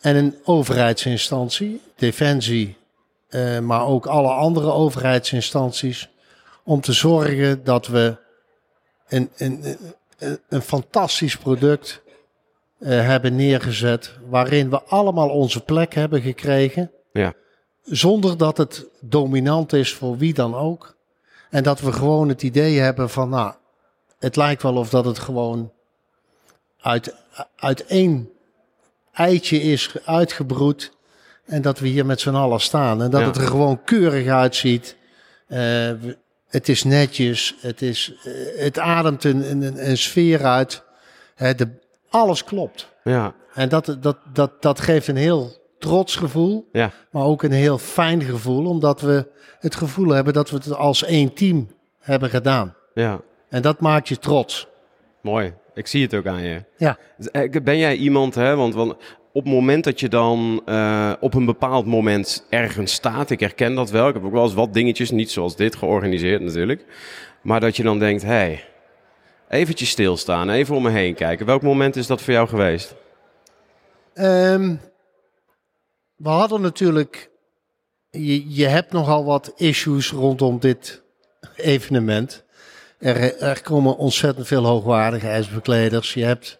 en 0.00 0.16
een 0.16 0.36
overheidsinstantie, 0.44 1.80
defensie, 1.96 2.76
eh, 3.28 3.58
maar 3.58 3.86
ook 3.86 4.06
alle 4.06 4.28
andere 4.32 4.72
overheidsinstanties, 4.72 6.08
om 6.64 6.80
te 6.80 6.92
zorgen 6.92 7.64
dat 7.64 7.86
we 7.86 8.16
een, 9.08 9.30
een, 9.36 9.76
een, 10.48 10.62
fantastisch 10.62 11.36
product 11.36 12.02
eh, 12.78 12.88
hebben 12.88 13.36
neergezet, 13.36 14.12
waarin 14.28 14.70
we 14.70 14.82
allemaal 14.82 15.28
onze 15.28 15.60
plek 15.60 15.94
hebben 15.94 16.20
gekregen. 16.20 16.90
Ja, 17.12 17.34
zonder 17.84 18.36
dat 18.36 18.56
het 18.56 18.86
dominant 19.00 19.72
is 19.72 19.94
voor 19.94 20.16
wie 20.18 20.34
dan 20.34 20.54
ook. 20.54 20.96
En 21.50 21.62
dat 21.62 21.80
we 21.80 21.92
gewoon 21.92 22.28
het 22.28 22.42
idee 22.42 22.78
hebben 22.78 23.10
van, 23.10 23.28
nou, 23.28 23.52
het 24.18 24.36
lijkt 24.36 24.62
wel 24.62 24.76
of 24.76 24.90
dat 24.90 25.04
het 25.04 25.18
gewoon 25.18 25.72
uit, 26.80 27.14
uit 27.56 27.86
één 27.86 28.30
eitje 29.12 29.62
is 29.62 29.90
uitgebroed. 30.04 30.92
En 31.44 31.62
dat 31.62 31.78
we 31.78 31.88
hier 31.88 32.06
met 32.06 32.20
z'n 32.20 32.34
allen 32.34 32.60
staan. 32.60 33.02
En 33.02 33.10
dat 33.10 33.20
Ja. 33.20 33.26
het 33.26 33.36
er 33.36 33.46
gewoon 33.46 33.84
keurig 33.84 34.26
uitziet. 34.28 34.96
Eh, 35.46 35.90
het 36.48 36.68
is 36.68 36.84
netjes. 36.84 37.54
Het, 37.60 37.82
is, 37.82 38.12
eh, 38.24 38.32
het 38.62 38.78
ademt 38.78 39.24
een, 39.24 39.50
een, 39.50 39.88
een 39.90 39.98
sfeer 39.98 40.44
uit. 40.44 40.82
Hè, 41.34 41.54
de, 41.54 41.68
alles 42.08 42.44
klopt. 42.44 42.88
ja, 43.04 43.34
En 43.54 43.68
dat, 43.68 43.96
dat, 44.00 44.16
dat, 44.32 44.62
dat 44.62 44.80
geeft 44.80 45.08
een 45.08 45.16
heel 45.16 45.59
trots 45.80 46.16
gevoel. 46.16 46.68
ja. 46.72 46.90
Maar 47.10 47.24
ook 47.24 47.42
een 47.42 47.52
heel 47.52 47.78
fijn 47.78 48.22
gevoel, 48.22 48.66
omdat 48.66 49.00
we 49.00 49.26
het 49.60 49.74
gevoel 49.74 50.08
hebben 50.08 50.32
dat 50.32 50.50
we 50.50 50.56
het 50.56 50.74
als 50.74 51.04
één 51.04 51.32
team 51.34 51.68
hebben 51.98 52.30
gedaan. 52.30 52.74
ja. 52.94 53.20
En 53.48 53.62
dat 53.62 53.80
maakt 53.80 54.08
je 54.08 54.18
trots. 54.18 54.68
Mooi. 55.22 55.52
Ik 55.74 55.86
zie 55.86 56.02
het 56.02 56.14
ook 56.14 56.26
aan 56.26 56.42
je. 56.42 56.64
Ja. 56.76 56.98
Eh, 57.32 57.62
Ben 57.62 57.78
jij 57.78 57.96
iemand, 57.96 58.34
hè? 58.34 58.56
Want, 58.56 58.74
want 58.74 58.92
op 59.32 59.44
het 59.44 59.52
moment 59.52 59.84
dat 59.84 60.00
je 60.00 60.08
dan 60.08 60.62
eh, 60.66 61.12
op 61.20 61.34
een 61.34 61.44
bepaald 61.44 61.86
moment 61.86 62.46
ergens 62.50 62.92
staat, 62.92 63.30
ik 63.30 63.40
herken 63.40 63.74
dat 63.74 63.90
wel. 63.90 64.08
Ik 64.08 64.14
heb 64.14 64.24
ook 64.24 64.32
wel 64.32 64.42
eens 64.42 64.54
wat 64.54 64.74
dingetjes, 64.74 65.10
niet 65.10 65.30
zoals 65.30 65.56
dit, 65.56 65.76
georganiseerd 65.76 66.42
natuurlijk. 66.42 66.84
Maar 67.42 67.60
dat 67.60 67.76
je 67.76 67.82
dan 67.82 67.98
denkt, 67.98 68.22
hé, 68.22 68.28
hey, 68.28 68.64
eventjes 69.48 69.90
stilstaan, 69.90 70.50
even 70.50 70.76
om 70.76 70.82
me 70.82 70.90
heen 70.90 71.14
kijken. 71.14 71.46
Welk 71.46 71.62
moment 71.62 71.96
is 71.96 72.06
dat 72.06 72.22
voor 72.22 72.32
jou 72.32 72.48
geweest? 72.48 72.94
Ehm, 74.14 74.74
we 76.22 76.28
hadden 76.28 76.60
natuurlijk, 76.60 77.30
je, 78.10 78.66
hebt 78.66 78.92
nogal 78.92 79.24
wat 79.24 79.52
issues 79.56 80.10
rondom 80.10 80.58
dit 80.58 81.02
evenement. 81.56 82.44
Er, 82.98 83.38
er 83.38 83.62
komen 83.62 83.96
ontzettend 83.96 84.46
veel 84.46 84.64
hoogwaardige 84.64 85.28
ijsbekleders. 85.28 86.14
Je 86.14 86.24
hebt, 86.24 86.58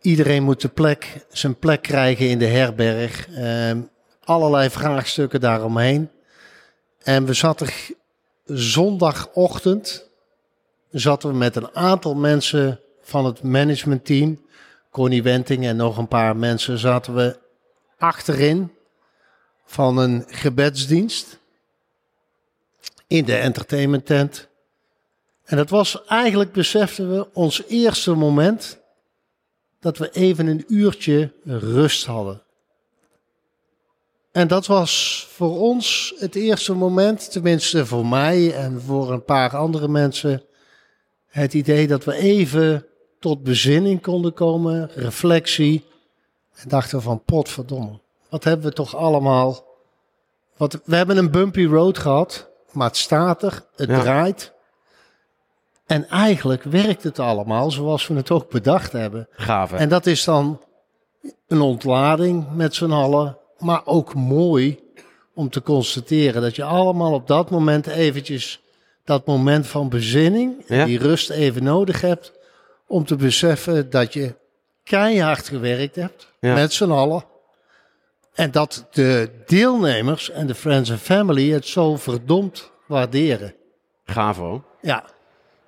iedereen 0.00 0.42
moet 0.42 0.60
de 0.60 0.68
plek, 0.68 1.26
zijn 1.28 1.58
plek 1.58 1.82
krijgen 1.82 2.28
in 2.28 2.38
de 2.38 2.46
herberg. 2.46 3.28
Ehm, 3.28 3.80
allerlei 4.24 4.70
vraagstukken 4.70 5.40
daaromheen. 5.40 6.10
En 7.02 7.24
we 7.24 7.32
zaten 7.32 7.68
zondagochtend 8.44 10.08
zaten 10.90 11.28
we 11.28 11.36
met 11.36 11.56
een 11.56 11.74
aantal 11.74 12.14
mensen 12.14 12.80
van 13.02 13.24
het 13.24 13.42
managementteam, 13.42 14.40
Connie 14.90 15.22
Wenting 15.22 15.64
en 15.64 15.76
nog 15.76 15.98
een 15.98 16.08
paar 16.08 16.36
mensen, 16.36 16.78
zaten 16.78 17.14
we 17.14 17.48
achterin 18.00 18.72
van 19.64 19.98
een 19.98 20.24
gebedsdienst 20.28 21.38
in 23.06 23.24
de 23.24 23.36
entertainment 23.36 24.06
tent. 24.06 24.48
En 25.44 25.56
dat 25.56 25.70
was 25.70 26.04
eigenlijk, 26.04 26.52
beseften 26.52 27.14
we, 27.14 27.28
ons 27.32 27.62
eerste 27.66 28.14
moment 28.14 28.78
dat 29.80 29.98
we 29.98 30.10
even 30.10 30.46
een 30.46 30.64
uurtje 30.68 31.32
rust 31.44 32.06
hadden. 32.06 32.42
En 34.32 34.48
dat 34.48 34.66
was 34.66 35.26
voor 35.30 35.60
ons 35.60 36.14
het 36.18 36.34
eerste 36.34 36.72
moment, 36.74 37.30
tenminste 37.32 37.86
voor 37.86 38.06
mij 38.06 38.54
en 38.54 38.80
voor 38.80 39.12
een 39.12 39.24
paar 39.24 39.56
andere 39.56 39.88
mensen, 39.88 40.42
het 41.26 41.54
idee 41.54 41.86
dat 41.86 42.04
we 42.04 42.14
even 42.14 42.86
tot 43.18 43.42
bezinning 43.42 44.02
konden 44.02 44.32
komen, 44.32 44.90
reflectie. 44.94 45.84
En 46.62 46.68
dachten 46.68 47.02
van 47.02 47.22
potverdomme, 47.24 48.00
wat 48.28 48.44
hebben 48.44 48.66
we 48.66 48.72
toch 48.72 48.96
allemaal. 48.96 49.64
Wat, 50.56 50.80
we 50.84 50.96
hebben 50.96 51.16
een 51.16 51.30
bumpy 51.30 51.64
road 51.64 51.98
gehad, 51.98 52.48
maar 52.72 52.86
het 52.86 52.96
staat 52.96 53.42
er, 53.42 53.64
het 53.76 53.88
Ja. 53.88 54.00
draait. 54.00 54.52
En 55.86 56.08
eigenlijk 56.08 56.62
werkt 56.62 57.02
het 57.02 57.18
allemaal 57.18 57.70
zoals 57.70 58.06
we 58.06 58.14
het 58.14 58.30
ook 58.30 58.50
bedacht 58.50 58.92
hebben. 58.92 59.28
Gaaf, 59.30 59.70
hè? 59.70 59.76
En 59.76 59.88
dat 59.88 60.06
is 60.06 60.24
dan 60.24 60.60
een 61.48 61.60
ontlading 61.60 62.46
met 62.54 62.74
z'n 62.74 62.90
allen, 62.90 63.38
maar 63.58 63.82
ook 63.84 64.14
mooi 64.14 64.80
om 65.34 65.50
te 65.50 65.62
constateren 65.62 66.42
dat 66.42 66.56
je 66.56 66.64
allemaal 66.64 67.12
op 67.12 67.26
dat 67.26 67.50
moment 67.50 67.86
eventjes 67.86 68.60
dat 69.04 69.26
moment 69.26 69.66
van 69.66 69.88
bezinning, 69.88 70.64
Ja. 70.66 70.84
die 70.84 70.98
rust 70.98 71.30
even 71.30 71.62
nodig 71.64 72.00
hebt 72.00 72.32
om 72.86 73.04
te 73.04 73.16
beseffen 73.16 73.90
dat 73.90 74.12
je 74.12 74.34
keihard 74.84 75.48
gewerkt 75.48 75.94
hebt 75.94 76.29
Ja. 76.40 76.54
met 76.54 76.72
z'n 76.72 76.90
allen. 76.90 77.24
En 78.34 78.50
dat 78.50 78.86
de 78.90 79.30
deelnemers 79.46 80.30
en 80.30 80.46
de 80.46 80.54
friends 80.54 80.90
and 80.90 81.00
family 81.00 81.50
het 81.50 81.66
zo 81.66 81.96
verdomd 81.96 82.70
waarderen. 82.86 83.54
Hoor. 84.36 84.62
Ja, 84.80 85.04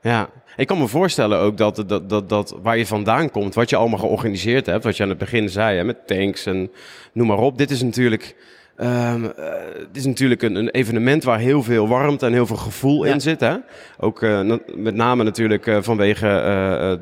Ja, 0.02 0.30
ik 0.56 0.66
kan 0.66 0.78
me 0.78 0.86
voorstellen 0.86 1.38
ook 1.38 1.56
dat, 1.56 1.84
dat, 1.86 2.08
dat, 2.08 2.28
dat 2.28 2.56
waar 2.62 2.78
je 2.78 2.86
vandaan 2.86 3.30
komt, 3.30 3.54
wat 3.54 3.70
je 3.70 3.76
allemaal 3.76 3.98
georganiseerd 3.98 4.66
hebt, 4.66 4.84
wat 4.84 4.96
je 4.96 5.02
aan 5.02 5.08
het 5.08 5.18
begin 5.18 5.48
zei, 5.48 5.76
hè, 5.76 5.84
met 5.84 6.06
tanks 6.06 6.46
en 6.46 6.70
noem 7.12 7.26
maar 7.26 7.38
op. 7.38 7.58
Dit 7.58 7.70
is 7.70 7.82
natuurlijk, 7.82 8.36
ehm, 8.76 9.24
eh, 9.24 9.52
dit 9.76 9.96
is 9.96 10.04
natuurlijk 10.06 10.42
een, 10.42 10.54
een 10.54 10.68
evenement 10.70 11.24
waar 11.24 11.38
heel 11.38 11.62
veel 11.62 11.88
warmte 11.88 12.26
en 12.26 12.32
heel 12.32 12.46
veel 12.46 12.56
gevoel 12.56 13.04
Ja. 13.06 13.12
in 13.12 13.20
zit. 13.20 13.40
Hè? 13.40 13.56
Ook 13.98 14.22
eh, 14.22 14.40
na- 14.40 14.58
met 14.74 14.94
name 14.94 15.24
natuurlijk 15.24 15.66
eh, 15.66 15.78
vanwege 15.80 16.26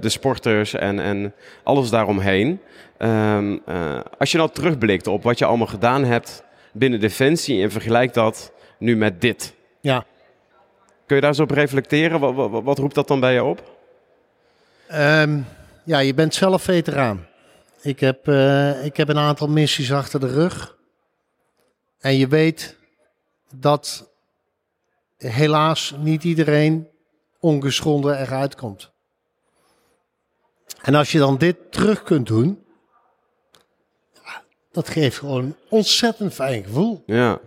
de 0.00 0.08
sporters 0.08 0.74
en, 0.74 1.00
en 1.00 1.34
alles 1.62 1.90
daaromheen. 1.90 2.60
Ehm, 2.98 3.56
eh, 3.66 3.98
als 4.18 4.30
je 4.32 4.38
nou 4.38 4.50
terugblikt 4.52 5.06
op 5.06 5.22
wat 5.22 5.38
je 5.38 5.44
allemaal 5.44 5.66
gedaan 5.66 6.04
hebt 6.04 6.42
binnen 6.72 7.00
Defensie 7.00 7.62
en 7.62 7.70
vergelijkt 7.70 8.14
dat 8.14 8.52
nu 8.78 8.96
met 8.96 9.20
dit. 9.20 9.54
ja. 9.80 10.04
Kun 11.06 11.18
je 11.18 11.24
daar 11.24 11.34
eens 11.34 11.40
op 11.50 11.50
reflecteren? 11.50 12.20
Wat, 12.20 12.34
wat, 12.34 12.62
wat 12.62 12.78
roept 12.78 12.94
dat 12.94 13.08
dan 13.08 13.20
bij 13.20 13.32
je 13.34 13.44
op? 13.44 13.76
Ehm, 14.88 15.38
ja, 15.84 15.98
je 15.98 16.14
bent 16.14 16.34
zelf 16.34 16.62
veteraan. 16.62 17.26
Ik 17.82 18.00
heb, 18.00 18.28
ik 18.84 18.96
heb 18.96 19.08
een 19.08 19.18
aantal 19.18 19.48
missies 19.48 19.92
achter 19.92 20.20
de 20.20 20.26
rug. 20.32 20.76
En 22.00 22.16
je 22.16 22.28
weet 22.28 22.76
dat 23.54 24.10
helaas 25.16 25.94
niet 25.98 26.24
iedereen 26.24 26.88
ongeschonden 27.38 28.20
eruit 28.20 28.54
komt. 28.54 28.90
En 30.82 30.94
als 30.94 31.12
je 31.12 31.18
dan 31.18 31.38
dit 31.38 31.72
terug 31.72 32.02
kunt 32.02 32.26
doen, 32.26 32.64
dat 34.72 34.88
geeft 34.88 35.18
gewoon 35.18 35.44
een 35.44 35.56
ontzettend 35.68 36.34
fijn 36.34 36.64
gevoel. 36.64 37.02
Ja. 37.06 37.40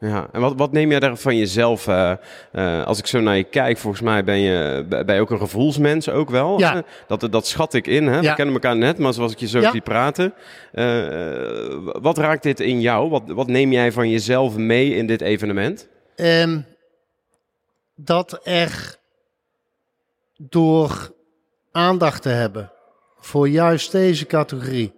Ja, 0.00 0.28
en 0.32 0.40
wat, 0.40 0.54
wat 0.56 0.72
neem 0.72 0.90
jij 0.90 1.00
daar 1.00 1.16
van 1.16 1.36
jezelf? 1.36 1.86
eh, 1.86 2.12
eh, 2.52 2.86
als 2.86 2.98
ik 2.98 3.06
zo 3.06 3.20
naar 3.20 3.36
je 3.36 3.44
kijk, 3.44 3.78
volgens 3.78 4.02
mij 4.02 4.24
ben 4.24 4.38
je, 4.38 4.84
ben 4.88 5.14
je 5.14 5.20
ook 5.20 5.30
een 5.30 5.38
gevoelsmens 5.38 6.08
ook 6.08 6.30
wel. 6.30 6.58
Ja. 6.58 6.74
hè? 6.74 6.80
Dat, 7.06 7.32
dat 7.32 7.46
schat 7.46 7.74
ik 7.74 7.86
in. 7.86 8.06
Hè? 8.06 8.20
We 8.20 8.34
kennen 8.34 8.54
elkaar 8.54 8.76
net, 8.76 8.98
maar 8.98 9.12
zoals 9.12 9.32
ik 9.32 9.38
je 9.38 9.46
zo 9.48 9.60
Ja. 9.60 9.70
zie 9.70 9.80
praten. 9.80 10.34
eh, 10.72 11.76
wat 11.82 12.18
raakt 12.18 12.42
dit 12.42 12.60
in 12.60 12.80
jou? 12.80 13.10
Wat, 13.10 13.22
wat 13.26 13.46
neem 13.46 13.72
jij 13.72 13.92
van 13.92 14.10
jezelf 14.10 14.56
mee 14.56 14.94
in 14.94 15.06
dit 15.06 15.20
evenement? 15.20 15.88
Ehm, 16.16 16.60
dat 17.94 18.40
er 18.44 18.96
door 20.36 21.12
aandacht 21.72 22.22
te 22.22 22.28
hebben 22.28 22.72
voor 23.20 23.48
juist 23.48 23.92
deze 23.92 24.26
categorie. 24.26 24.92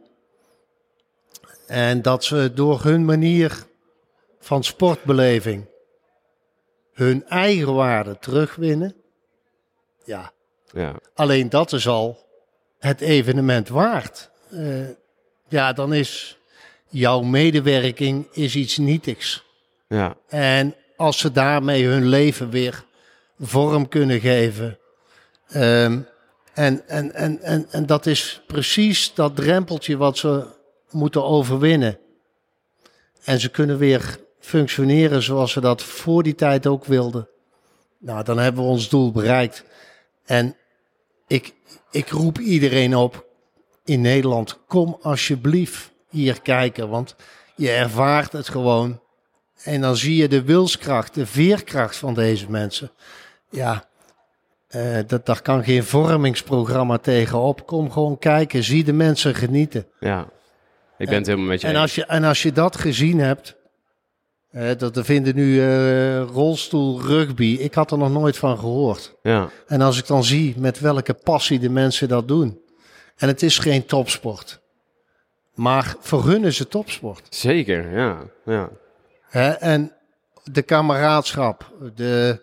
En 1.66 2.02
dat 2.02 2.24
ze 2.24 2.50
door 2.54 2.82
hun 2.82 3.04
manier 3.04 3.68
van 4.40 4.64
sportbeleving 4.64 5.68
hun 6.92 7.26
eigen 7.26 7.74
waarde 7.74 8.18
terugwinnen. 8.18 8.94
Ja, 10.04 10.32
Ja, 10.72 10.94
alleen 11.14 11.48
dat 11.48 11.72
is 11.72 11.88
al 11.88 12.26
het 12.78 13.00
evenement 13.00 13.68
waard. 13.68 14.30
Uh, 14.50 14.88
ja, 15.48 15.72
dan 15.72 15.94
is 15.94 16.38
jouw 16.88 17.20
medewerking 17.20 18.28
is 18.32 18.56
iets 18.56 18.76
nietigs. 18.76 19.44
Ja. 19.88 20.16
En 20.28 20.74
als 20.96 21.18
ze 21.18 21.32
daarmee 21.32 21.84
hun 21.84 22.06
leven 22.06 22.50
weer 22.50 22.84
vorm 23.38 23.88
kunnen 23.88 24.20
geven. 24.20 24.78
Um, 25.56 26.08
en, 26.54 26.88
en, 26.88 27.14
en, 27.14 27.40
en, 27.42 27.66
en 27.70 27.86
dat 27.86 28.06
is 28.06 28.42
precies 28.46 29.14
dat 29.14 29.36
drempeltje 29.36 29.96
wat 29.96 30.18
ze 30.18 30.46
moeten 30.90 31.24
overwinnen. 31.24 31.98
En 33.24 33.40
ze 33.40 33.48
kunnen 33.50 33.78
weer 33.78 34.18
functioneren 34.50 35.22
zoals 35.22 35.52
ze 35.52 35.60
dat 35.60 35.82
voor 35.82 36.22
die 36.22 36.34
tijd 36.34 36.66
ook 36.66 36.84
wilden. 36.84 37.28
Nou, 37.98 38.24
dan 38.24 38.38
hebben 38.38 38.62
we 38.62 38.68
ons 38.68 38.88
doel 38.88 39.12
bereikt. 39.12 39.64
En 40.24 40.56
ik, 41.26 41.54
ik 41.90 42.08
roep 42.08 42.38
iedereen 42.38 42.96
op 42.96 43.26
in 43.84 44.00
Nederland, 44.00 44.58
kom 44.66 44.98
alsjeblieft 45.02 45.90
hier 46.08 46.40
kijken, 46.42 46.88
want 46.88 47.16
je 47.56 47.70
ervaart 47.70 48.32
het 48.32 48.48
gewoon. 48.48 49.00
En 49.62 49.80
dan 49.80 49.96
zie 49.96 50.16
je 50.16 50.28
de 50.28 50.42
wilskracht, 50.42 51.14
de 51.14 51.26
veerkracht 51.26 51.96
van 51.96 52.14
deze 52.14 52.50
mensen. 52.50 52.90
Ja, 53.50 53.88
uh, 54.70 54.98
dat, 55.06 55.26
daar 55.26 55.42
kan 55.42 55.64
geen 55.64 55.84
vormingsprogramma 55.84 56.98
tegenop. 56.98 57.66
Kom 57.66 57.90
gewoon 57.90 58.18
kijken, 58.18 58.64
zie 58.64 58.84
de 58.84 58.92
mensen 58.92 59.34
genieten. 59.34 59.86
Ja, 60.00 60.28
ik 60.98 61.06
ben 61.06 61.16
het 61.16 61.26
helemaal 61.26 61.48
met 61.48 61.60
je 61.60 61.66
en 61.66 61.76
als 61.76 61.94
je 61.94 62.04
En 62.06 62.24
als 62.24 62.42
je 62.42 62.52
dat 62.52 62.76
gezien 62.76 63.18
hebt, 63.18 63.56
uh, 64.52 64.70
dat 64.78 64.96
er 64.96 65.04
vinden 65.04 65.34
nu 65.34 65.54
uh, 65.54 66.22
rolstoel 66.22 67.00
rugby. 67.00 67.56
Ik 67.60 67.74
had 67.74 67.90
er 67.90 67.98
nog 67.98 68.10
nooit 68.10 68.36
van 68.36 68.58
gehoord. 68.58 69.14
Ja. 69.22 69.48
En 69.66 69.80
als 69.80 69.98
ik 69.98 70.06
dan 70.06 70.24
zie 70.24 70.54
met 70.58 70.80
welke 70.80 71.14
passie 71.14 71.58
de 71.58 71.70
mensen 71.70 72.08
dat 72.08 72.28
doen. 72.28 72.60
En 73.16 73.28
het 73.28 73.42
is 73.42 73.58
geen 73.58 73.86
topsport. 73.86 74.60
Maar 75.54 75.94
voor 76.00 76.24
hun 76.24 76.44
is 76.44 76.58
het 76.58 76.70
topsport. 76.70 77.26
Zeker, 77.30 77.98
ja. 77.98 78.18
ja. 78.44 78.70
En 79.58 79.92
de 80.44 80.62
kameraadschap, 80.62 81.72
de, 81.94 82.40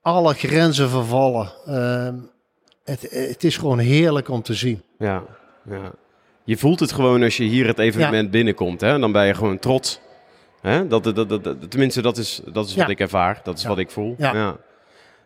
alle 0.00 0.34
grenzen 0.34 0.90
vervallen. 0.90 1.52
Uh, 1.68 2.08
het, 2.84 3.06
het 3.10 3.44
is 3.44 3.56
gewoon 3.56 3.78
heerlijk 3.78 4.28
om 4.28 4.42
te 4.42 4.54
zien. 4.54 4.82
Ja, 4.98 5.22
ja. 5.70 5.92
Je 6.44 6.56
voelt 6.56 6.80
het 6.80 6.92
gewoon 6.92 7.22
als 7.22 7.36
je 7.36 7.44
hier 7.44 7.66
het 7.66 7.78
evenement 7.78 8.30
binnenkomt. 8.30 8.80
Hè? 8.80 8.98
Dan 8.98 9.12
ben 9.12 9.26
je 9.26 9.34
gewoon 9.34 9.58
trots. 9.58 10.00
Hè? 10.60 10.86
Dat, 10.86 11.04
dat, 11.04 11.16
dat, 11.16 11.44
dat, 11.44 11.70
tenminste, 11.70 12.02
dat 12.02 12.18
is, 12.18 12.40
dat 12.52 12.66
is 12.66 12.74
wat 12.74 12.88
ik 12.88 13.00
ervaar. 13.00 13.40
Dat 13.42 13.58
is 13.58 13.64
wat 13.64 13.78
ik 13.78 13.90
voel. 13.90 14.14
Ja. 14.18 14.56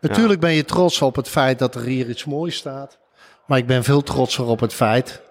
Natuurlijk 0.00 0.40
ben 0.40 0.52
je 0.52 0.64
trots 0.64 1.02
op 1.02 1.16
het 1.16 1.28
feit 1.28 1.58
dat 1.58 1.74
er 1.74 1.82
hier 1.82 2.08
iets 2.08 2.24
moois 2.24 2.56
staat. 2.56 2.98
Maar 3.46 3.58
ik 3.58 3.66
ben 3.66 3.84
veel 3.84 4.02
trotser 4.02 4.44
op 4.44 4.60
het 4.60 4.74
feit 4.74 5.22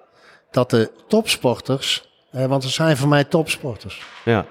dat 0.51 0.69
de 0.69 0.91
topsporters... 1.07 2.09
want 2.31 2.63
er 2.63 2.69
zijn 2.69 2.97
voor 2.97 3.07
mij 3.07 3.23
topsporters. 3.23 4.05
Ja. 4.25 4.45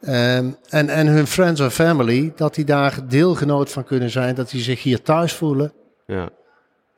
Um, 0.00 0.56
en, 0.68 0.88
en 0.88 1.06
hun 1.06 1.26
friends 1.26 1.60
en 1.60 1.70
family, 1.70 2.32
dat 2.36 2.54
die 2.54 2.64
daar 2.64 3.08
deelgenoot 3.08 3.70
van 3.70 3.84
kunnen 3.84 4.10
zijn, 4.10 4.34
dat 4.34 4.50
die 4.50 4.62
zich 4.62 4.82
hier 4.82 5.02
thuis 5.02 5.32
voelen. 5.32 5.72
Ja. 6.06 6.28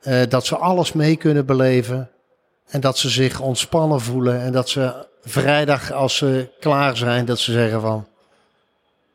Uh, 0.03 0.21
dat 0.29 0.45
ze 0.45 0.57
alles 0.57 0.93
mee 0.93 1.15
kunnen 1.15 1.45
beleven. 1.45 2.09
En 2.67 2.81
dat 2.81 2.97
ze 2.97 3.09
zich 3.09 3.39
ontspannen 3.39 4.01
voelen. 4.01 4.41
En 4.41 4.51
dat 4.51 4.69
ze 4.69 5.07
vrijdag, 5.23 5.91
als 5.91 6.17
ze 6.17 6.49
klaar 6.59 6.97
zijn, 6.97 7.25
dat 7.25 7.39
ze 7.39 7.51
zeggen 7.51 7.81
van... 7.81 8.05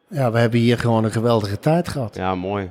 Ja, 0.08 0.32
we 0.32 0.38
hebben 0.38 0.60
hier 0.60 0.78
gewoon 0.78 1.04
een 1.04 1.12
geweldige 1.12 1.58
tijd 1.58 1.88
gehad. 1.88 2.14
Ja, 2.14 2.34
mooi. 2.34 2.70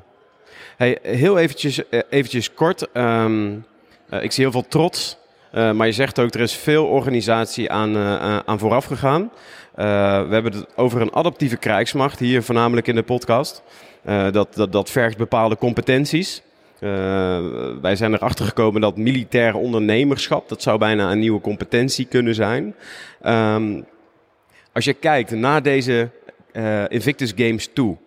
Hey, 0.77 0.97
heel 1.01 1.37
eventjes, 1.37 1.89
eh, 1.89 1.99
eventjes 2.09 2.53
kort. 2.53 2.87
Um, 2.93 3.65
uh, 4.09 4.23
ik 4.23 4.31
zie 4.31 4.43
heel 4.43 4.51
veel 4.51 4.67
trots. 4.67 5.17
Uh, 5.53 5.71
maar 5.71 5.87
je 5.87 5.93
zegt 5.93 6.19
ook, 6.19 6.33
er 6.33 6.39
is 6.39 6.53
veel 6.53 6.85
organisatie 6.85 7.71
aan, 7.71 7.97
aan 8.45 8.59
vooraf 8.59 8.85
gegaan. 8.85 9.31
We 9.75 9.81
hebben 10.29 10.53
het 10.53 10.65
over 10.75 11.01
een 11.01 11.13
adaptieve 11.13 11.57
krijgsmacht 11.57 12.19
hier 12.19 12.43
voornamelijk 12.43 12.87
in 12.87 12.95
de 12.95 13.03
podcast. 13.03 13.61
Dat, 14.31 14.53
dat, 14.53 14.71
dat 14.71 14.89
vergt 14.89 15.17
bepaalde 15.17 15.57
competenties. 15.57 16.41
Uh, 16.79 16.90
wij 17.81 17.96
zijn 17.96 18.14
erachter 18.14 18.46
gekomen 18.46 18.81
dat 18.81 18.98
militair 18.98 19.55
ondernemerschap, 19.55 20.50
dat 20.50 20.61
zou 20.61 20.77
bijna 20.77 21.11
een 21.11 21.20
nieuwe 21.20 21.42
competentie 21.42 22.05
kunnen 22.05 22.35
zijn. 22.35 22.75
Um, 23.25 23.85
als 24.74 24.85
je 24.85 24.94
kijkt 24.94 25.31
naar 25.31 25.61
deze 25.61 26.09
Invictus 26.88 27.33
Games 27.35 27.70
toe, 27.74 27.98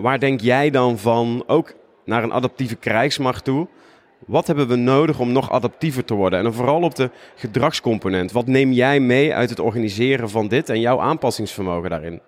waar 0.00 0.18
denk 0.18 0.40
jij 0.40 0.70
dan 0.70 0.98
van, 0.98 1.44
ook 1.46 1.74
naar 2.04 2.22
een 2.22 2.32
adaptieve 2.32 2.76
krijgsmacht 2.76 3.44
toe, 3.44 3.66
wat 4.26 4.46
hebben 4.46 4.68
we 4.68 4.76
nodig 4.76 5.20
om 5.20 5.32
nog 5.32 5.50
adaptiever 5.50 6.04
te 6.04 6.14
worden? 6.14 6.44
En 6.44 6.54
vooral 6.54 6.82
op 6.82 6.94
de 6.94 7.10
gedragscomponent. 7.34 8.32
Wat 8.32 8.46
neem 8.46 8.72
jij 8.72 9.00
mee 9.00 9.34
uit 9.34 9.50
het 9.50 9.60
organiseren 9.60 10.30
van 10.30 10.48
dit 10.48 10.68
en 10.68 10.80
jouw 10.80 11.00
aanpassingsvermogen 11.00 11.90
daarin? 11.90 12.20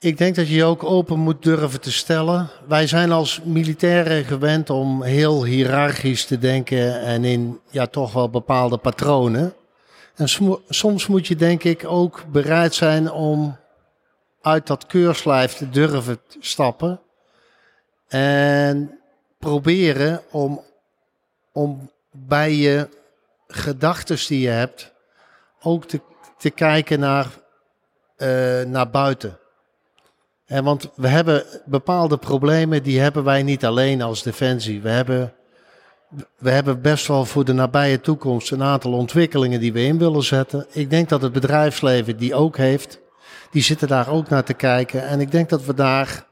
Ik 0.00 0.18
denk 0.18 0.34
dat 0.34 0.48
je 0.48 0.54
je 0.54 0.64
ook 0.64 0.84
open 0.84 1.18
moet 1.18 1.42
durven 1.42 1.80
te 1.80 1.92
stellen. 1.92 2.50
Wij 2.68 2.86
zijn 2.86 3.12
als 3.12 3.40
militairen 3.42 4.24
gewend 4.24 4.70
om 4.70 5.02
heel 5.02 5.44
hiërarchisch 5.44 6.24
te 6.24 6.38
denken 6.38 7.00
en 7.00 7.24
in 7.24 7.60
ja, 7.70 7.86
toch 7.86 8.12
wel 8.12 8.30
bepaalde 8.30 8.76
patronen. 8.76 9.54
En 10.14 10.28
soms 10.68 11.06
moet 11.06 11.26
je 11.26 11.36
denk 11.36 11.64
ik 11.64 11.84
ook 11.86 12.24
bereid 12.32 12.74
zijn 12.74 13.10
om 13.10 13.56
uit 14.42 14.66
dat 14.66 14.86
keurslijf 14.86 15.54
te 15.54 15.70
durven 15.70 16.20
stappen. 16.40 17.00
En 18.08 19.00
proberen 19.38 20.22
om, 20.30 20.64
om 21.52 21.90
bij 22.10 22.54
je 22.54 22.88
gedachten 23.48 24.26
die 24.26 24.40
je 24.40 24.48
hebt 24.48 24.92
ook 25.62 25.84
te, 25.84 26.00
te 26.38 26.50
kijken 26.50 27.00
naar, 27.00 27.26
uh, 28.16 28.62
naar 28.62 28.90
buiten. 28.90 29.38
En 30.48 30.64
want 30.64 30.90
we 30.94 31.08
hebben 31.08 31.44
bepaalde 31.64 32.16
problemen, 32.16 32.82
die 32.82 33.00
hebben 33.00 33.24
wij 33.24 33.42
niet 33.42 33.64
alleen 33.64 34.02
als 34.02 34.22
defensie. 34.22 34.80
We 34.80 34.88
hebben, 34.88 35.32
we 36.38 36.50
hebben 36.50 36.80
best 36.80 37.06
wel 37.06 37.24
voor 37.24 37.44
de 37.44 37.52
nabije 37.52 38.00
toekomst 38.00 38.50
een 38.50 38.62
aantal 38.62 38.92
ontwikkelingen 38.92 39.60
die 39.60 39.72
we 39.72 39.82
in 39.82 39.98
willen 39.98 40.22
zetten. 40.22 40.66
Ik 40.72 40.90
denk 40.90 41.08
dat 41.08 41.22
het 41.22 41.32
bedrijfsleven 41.32 42.16
die 42.16 42.34
ook 42.34 42.56
heeft, 42.56 43.00
die 43.50 43.62
zitten 43.62 43.88
daar 43.88 44.08
ook 44.08 44.28
naar 44.28 44.44
te 44.44 44.54
kijken. 44.54 45.08
En 45.08 45.20
ik 45.20 45.30
denk 45.30 45.48
dat 45.48 45.64
we 45.64 45.74
daar 45.74 46.26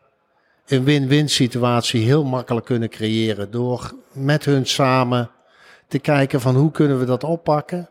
een 0.66 0.85
win-win 0.85 1.29
situatie 1.29 2.05
heel 2.05 2.24
makkelijk 2.24 2.66
kunnen 2.66 2.88
creëren. 2.88 3.50
Door 3.50 3.92
met 4.12 4.44
hun 4.44 4.66
samen 4.66 5.31
te 5.88 5.98
kijken 5.98 6.40
van 6.40 6.57
hoe 6.57 6.70
kunnen 6.70 6.98
we 6.98 7.05
dat 7.05 7.24
oppakken. 7.24 7.90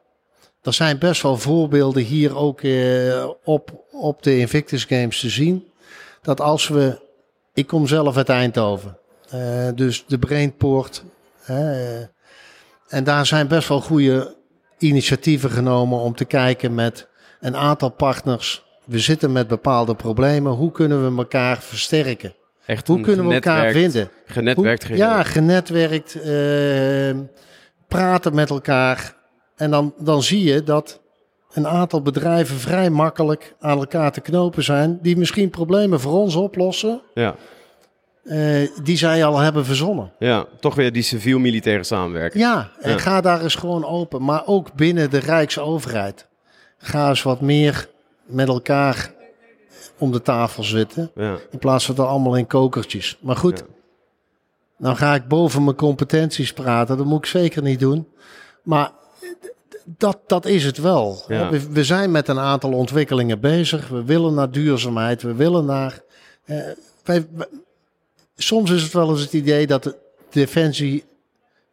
Er 0.61 0.73
zijn 0.73 0.99
best 0.99 1.21
wel 1.21 1.37
voorbeelden 1.37 2.03
hier 2.03 2.37
ook 2.37 2.61
eh, 2.61 3.27
op, 3.43 3.85
op 3.91 4.23
de 4.23 4.37
Invictus 4.37 4.83
Games 4.83 5.19
te 5.19 5.29
zien. 5.29 5.65
Dat 6.25 6.41
als 6.41 6.67
we, 6.67 6.99
ik 7.53 7.67
kom 7.67 7.87
zelf 7.87 8.17
uit 8.17 8.29
Eindhoven, 8.29 8.97
uh, 9.33 9.69
dus 9.75 10.05
de 10.07 10.17
Brainport. 10.17 11.03
Uh, 11.49 11.99
en 12.87 13.03
daar 13.03 13.25
zijn 13.25 13.47
best 13.47 13.67
wel 13.67 13.81
goede 13.81 14.35
initiatieven 14.77 15.49
genomen 15.49 15.99
om 15.99 16.15
te 16.15 16.25
kijken 16.25 16.75
met 16.75 17.07
een 17.39 17.55
aantal 17.55 17.89
partners. 17.89 18.63
We 18.85 18.99
zitten 18.99 19.31
met 19.31 19.47
bepaalde 19.47 19.95
problemen. 19.95 20.51
Hoe 20.51 20.71
kunnen 20.71 21.11
we 21.11 21.17
elkaar 21.17 21.61
versterken? 21.61 22.35
Echt 22.65 22.87
Hoe 22.87 23.01
kunnen 23.01 23.27
we 23.27 23.33
elkaar 23.33 23.71
vinden? 23.71 24.09
Genetwerkt 24.25 24.87
Hoe, 24.87 24.97
Ja, 24.97 25.23
genetwerkt. 25.23 26.15
Uh, 26.15 27.19
praten 27.87 28.35
met 28.35 28.49
elkaar. 28.49 29.15
En 29.55 29.71
dan, 29.71 29.93
dan 29.97 30.23
zie 30.23 30.43
je 30.43 30.63
dat 30.63 31.01
een 31.55 31.67
aantal 31.67 32.01
bedrijven 32.01 32.59
vrij 32.59 32.89
makkelijk 32.89 33.55
aan 33.59 33.77
elkaar 33.77 34.11
te 34.11 34.21
knopen 34.21 34.63
zijn. 34.63 34.99
Die 35.01 35.17
misschien 35.17 35.49
problemen 35.49 35.99
voor 35.99 36.13
ons 36.13 36.35
oplossen. 36.35 37.01
Ja. 37.13 37.35
Uh, 38.23 38.69
die 38.83 38.97
zij 38.97 39.25
al 39.25 39.37
hebben 39.37 39.65
verzonnen. 39.65 40.11
Ja, 40.19 40.45
toch 40.59 40.75
weer 40.75 40.91
die 40.91 41.03
civiel-militaire 41.03 41.83
samenwerking. 41.83 42.43
Ja, 42.43 42.71
en 42.79 42.91
ja. 42.91 42.97
ga 42.97 43.21
daar 43.21 43.41
eens 43.41 43.55
gewoon 43.55 43.85
open. 43.85 44.23
Maar 44.23 44.41
ook 44.45 44.73
binnen 44.73 45.09
de 45.09 45.17
Rijksoverheid. 45.17 46.27
Ga 46.77 47.09
eens 47.09 47.23
wat 47.23 47.41
meer 47.41 47.89
met 48.25 48.47
elkaar 48.47 49.11
om 49.97 50.11
de 50.11 50.21
tafel 50.21 50.63
zitten. 50.63 51.11
Ja. 51.15 51.37
In 51.51 51.59
plaats 51.59 51.85
van 51.85 51.95
dat 51.95 52.07
allemaal 52.07 52.37
in 52.37 52.47
kokertjes. 52.47 53.17
Maar 53.21 53.35
goed, 53.35 53.57
ja. 53.57 53.73
dan 54.77 54.97
ga 54.97 55.15
ik 55.15 55.27
boven 55.27 55.63
mijn 55.63 55.75
competenties 55.75 56.53
praten. 56.53 56.97
Dat 56.97 57.05
moet 57.05 57.19
ik 57.19 57.25
zeker 57.25 57.61
niet 57.61 57.79
doen. 57.79 58.07
Maar 58.63 58.91
dat, 59.85 60.19
dat 60.27 60.45
is 60.45 60.63
het 60.63 60.77
wel. 60.77 61.23
Ja. 61.27 61.49
We, 61.49 61.69
we, 61.69 61.83
zijn 61.83 62.11
met 62.11 62.27
een 62.27 62.39
aantal 62.39 62.71
ontwikkelingen 62.71 63.39
bezig. 63.39 63.87
We 63.87 64.03
willen 64.03 64.33
naar 64.33 64.51
duurzaamheid. 64.51 65.21
We 65.21 65.33
willen 65.33 65.65
naar. 65.65 65.99
Eh, 66.45 66.57
wij, 67.03 67.27
wij, 67.31 67.47
soms 68.35 68.71
is 68.71 68.83
het 68.83 68.93
wel 68.93 69.09
eens 69.09 69.21
het 69.21 69.33
idee 69.33 69.67
dat 69.67 69.83
de 69.83 69.95
defensie 70.29 71.03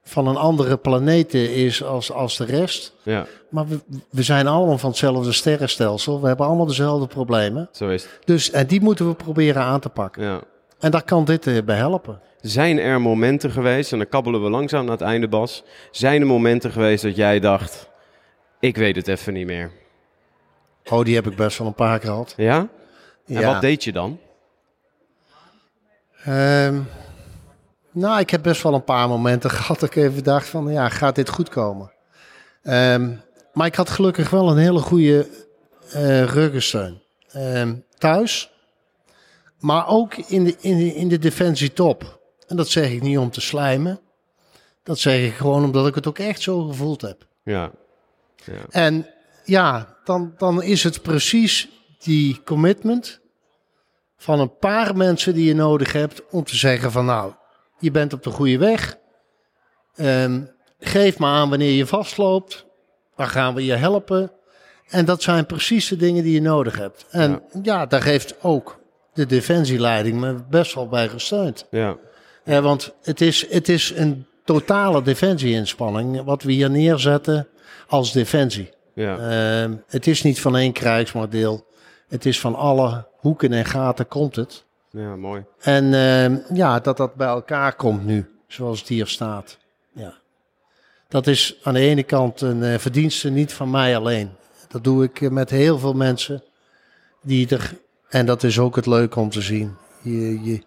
van 0.05 0.27
een 0.27 0.37
andere 0.37 0.77
planeet 0.77 1.35
is 1.35 1.83
als, 1.83 2.12
als 2.12 2.37
de 2.37 2.44
rest. 2.44 2.94
Ja. 3.03 3.27
Maar 3.48 3.68
we, 3.68 3.81
we 4.11 4.22
zijn 4.22 4.46
allemaal 4.46 4.79
van 4.79 4.90
hetzelfde 4.90 5.33
sterrenstelsel. 5.33 6.20
We 6.20 6.27
hebben 6.27 6.46
allemaal 6.46 6.66
dezelfde 6.66 7.07
problemen. 7.07 7.68
Zo 7.72 7.88
is 7.88 8.03
het. 8.03 8.18
Dus, 8.25 8.51
en 8.51 8.66
die 8.66 8.81
moeten 8.81 9.09
we 9.09 9.14
proberen 9.14 9.62
aan 9.62 9.81
te 9.81 9.88
pakken. 9.88 10.22
Ja. 10.22 10.40
En 10.79 10.90
daar 10.90 11.05
kan 11.05 11.25
dit 11.25 11.46
eh, 11.46 11.62
bij 11.64 11.77
helpen. 11.77 12.20
Zijn 12.40 12.79
er 12.79 13.01
momenten 13.01 13.51
geweest, 13.51 13.92
en 13.92 13.98
dan 13.98 14.09
kabbelen 14.09 14.42
we 14.42 14.51
langzaam 14.51 14.85
naar 14.85 14.92
het 14.92 15.07
einde, 15.07 15.29
Bas. 15.29 15.62
Zijn 15.90 16.20
er 16.20 16.27
momenten 16.27 16.70
geweest 16.70 17.03
dat 17.03 17.16
jij 17.16 17.40
dacht: 17.40 17.88
ik 18.62 18.77
weet 18.77 18.96
het 18.96 19.09
even 19.09 19.33
niet 19.33 19.46
meer? 19.46 19.70
Oh, 20.90 21.05
die 21.05 21.14
heb 21.14 21.27
ik 21.27 21.37
best 21.37 21.59
wel 21.59 21.66
een 21.66 21.75
paar 21.75 21.98
keer 21.98 22.09
gehad. 22.11 22.35
Ja? 22.37 22.59
En 22.59 22.68
Ja. 23.40 23.53
wat 23.53 23.61
deed 23.61 23.85
je 23.85 23.92
dan? 23.92 24.18
Ehm, 26.25 26.81
nou, 27.92 28.20
ik 28.20 28.31
heb 28.31 28.42
best 28.42 28.62
wel 28.62 28.75
een 28.75 28.85
paar 28.85 29.09
momenten 29.09 29.51
gehad 29.57 29.81
dat 29.81 29.94
ik 29.94 30.03
even 30.03 30.25
dacht 30.25 30.48
van, 30.48 30.72
ja, 30.72 30.88
gaat 30.88 31.14
dit 31.14 31.29
goed 31.29 31.48
komen? 31.48 31.92
Ehm, 32.62 33.14
maar 33.53 33.66
ik 33.66 33.75
had 33.75 33.90
gelukkig 33.90 34.31
wel 34.31 34.51
een 34.51 34.57
hele 34.59 34.79
goede 34.81 35.29
eh 35.92 36.25
ruggensteun. 36.25 37.03
Ehm, 37.29 37.75
thuis, 37.98 38.51
maar 39.59 39.88
ook 39.88 40.14
in 40.16 40.44
de, 40.44 40.57
in, 40.61 40.79
de, 40.79 40.94
in 40.94 41.09
de 41.09 41.18
defensie 41.18 41.72
top. 41.72 42.20
En 42.46 42.57
dat 42.57 42.68
zeg 42.68 42.90
ik 42.90 43.03
niet 43.03 43.18
om 43.18 43.31
te 43.31 43.40
slijmen. 43.40 44.01
Dat 44.83 44.98
zeg 44.98 45.27
ik 45.27 45.35
gewoon 45.35 45.64
omdat 45.64 45.87
ik 45.87 45.94
het 45.94 46.07
ook 46.07 46.18
echt 46.18 46.40
zo 46.40 46.62
gevoeld 46.66 47.01
heb. 47.01 47.27
Ja. 47.42 47.70
En 48.70 49.07
ja, 49.44 49.96
dan, 50.05 50.35
dan 50.37 50.62
is 50.62 50.85
het 50.85 51.02
precies 51.02 51.68
die 51.98 52.40
commitment 52.44 53.20
van 54.16 54.40
een 54.40 54.57
paar 54.57 54.96
mensen 54.96 55.35
die 55.35 55.44
je 55.44 55.55
nodig 55.55 55.92
hebt 55.92 56.22
om 56.31 56.44
te 56.44 56.57
zeggen 56.57 56.92
van 56.92 57.05
nou, 57.05 57.33
je 57.78 57.90
bent 57.90 58.12
op 58.12 58.22
de 58.22 58.31
goede 58.31 58.59
weg. 58.59 58.96
Ehm, 59.94 60.42
geef 60.78 61.18
me 61.18 61.26
aan 61.26 61.48
wanneer 61.48 61.72
je 61.72 61.87
vastloopt. 61.87 62.66
Dan 63.16 63.28
gaan 63.28 63.55
we 63.55 63.64
je 63.64 63.74
helpen. 63.74 64.33
En 64.88 65.05
dat 65.05 65.22
zijn 65.22 65.46
precies 65.46 65.88
de 65.88 65.96
dingen 65.96 66.22
die 66.22 66.33
je 66.33 66.40
nodig 66.40 66.76
hebt. 66.76 67.07
En 67.11 67.42
ja, 67.62 67.87
daar 67.87 68.05
heeft 68.05 68.42
ook 68.42 68.81
de 69.12 69.26
defensieleiding 69.26 70.20
me 70.20 70.44
best 70.50 70.74
wel 70.74 70.88
bij 70.88 71.09
gesteund. 71.09 71.66
Ja. 71.70 71.96
Ja, 72.44 72.61
want 72.61 72.94
het 73.02 73.20
is, 73.20 73.48
het 73.48 73.68
is 73.68 73.92
een 73.96 74.26
totale 74.44 75.02
defensieinspanning 75.02 76.24
wat 76.24 76.42
we 76.42 76.52
hier 76.52 76.70
neerzetten 76.70 77.48
als 77.87 78.12
defensie. 78.12 78.70
Ja. 78.94 79.18
Ehm, 79.18 79.74
het 79.87 80.07
is 80.07 80.22
niet 80.22 80.40
van 80.40 80.57
één 80.57 80.72
krijgsmodel. 80.72 81.66
Het 82.09 82.26
is 82.26 82.40
van 82.40 82.55
alle 82.55 83.07
hoeken 83.16 83.52
en 83.52 83.64
gaten 83.64 84.09
komt 84.09 84.37
het. 84.37 84.64
ja, 84.90 85.16
mooi. 85.16 85.44
En 85.61 85.94
ehm, 85.94 86.38
ja, 86.55 86.81
dat 86.81 86.96
dat 86.96 87.14
bij 87.14 87.28
elkaar 87.28 87.74
komt 87.74 88.05
nu, 88.05 88.31
zoals 88.46 88.78
het 88.78 88.88
hier 88.88 89.07
staat. 89.07 89.59
Ja. 89.92 90.14
Dat 91.09 91.26
is 91.26 91.57
aan 91.62 91.74
de 91.74 91.81
ene 91.81 92.02
kant 92.02 92.40
een 92.40 92.62
eh, 92.62 92.78
verdienste 92.78 93.31
niet 93.31 93.52
van 93.52 93.70
mij 93.70 93.96
alleen. 93.96 94.31
Dat 94.68 94.85
doe 94.85 95.05
ik 95.05 95.20
eh, 95.20 95.31
met 95.31 95.50
heel 95.50 95.78
veel 95.78 95.92
mensen 95.92 96.42
die 97.22 97.48
er... 97.48 97.81
En 98.09 98.26
dat 98.26 98.42
is 98.42 98.59
ook 98.59 98.76
het 98.76 98.87
leuke 98.87 99.20
om 99.20 99.31
te 99.31 99.40
zien. 99.40 99.76
Je, 100.02 100.42
je, 100.42 100.62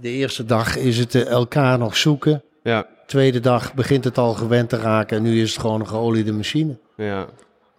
de 0.00 0.08
eerste 0.08 0.44
dag 0.44 0.76
is 0.76 0.98
het 0.98 1.14
eh, 1.14 1.26
elkaar 1.26 1.78
nog 1.78 1.96
zoeken. 1.96 2.42
Ja. 2.62 2.86
Tweede 3.06 3.40
dag 3.40 3.74
begint 3.74 4.04
het 4.04 4.18
al 4.18 4.32
gewend 4.34 4.68
te 4.68 4.76
raken. 4.76 5.16
En 5.16 5.22
nu 5.22 5.42
is 5.42 5.50
het 5.52 5.60
gewoon 5.60 5.80
een 5.80 5.88
geoliede 5.88 6.32
machine. 6.32 6.76
Ja. 6.96 7.26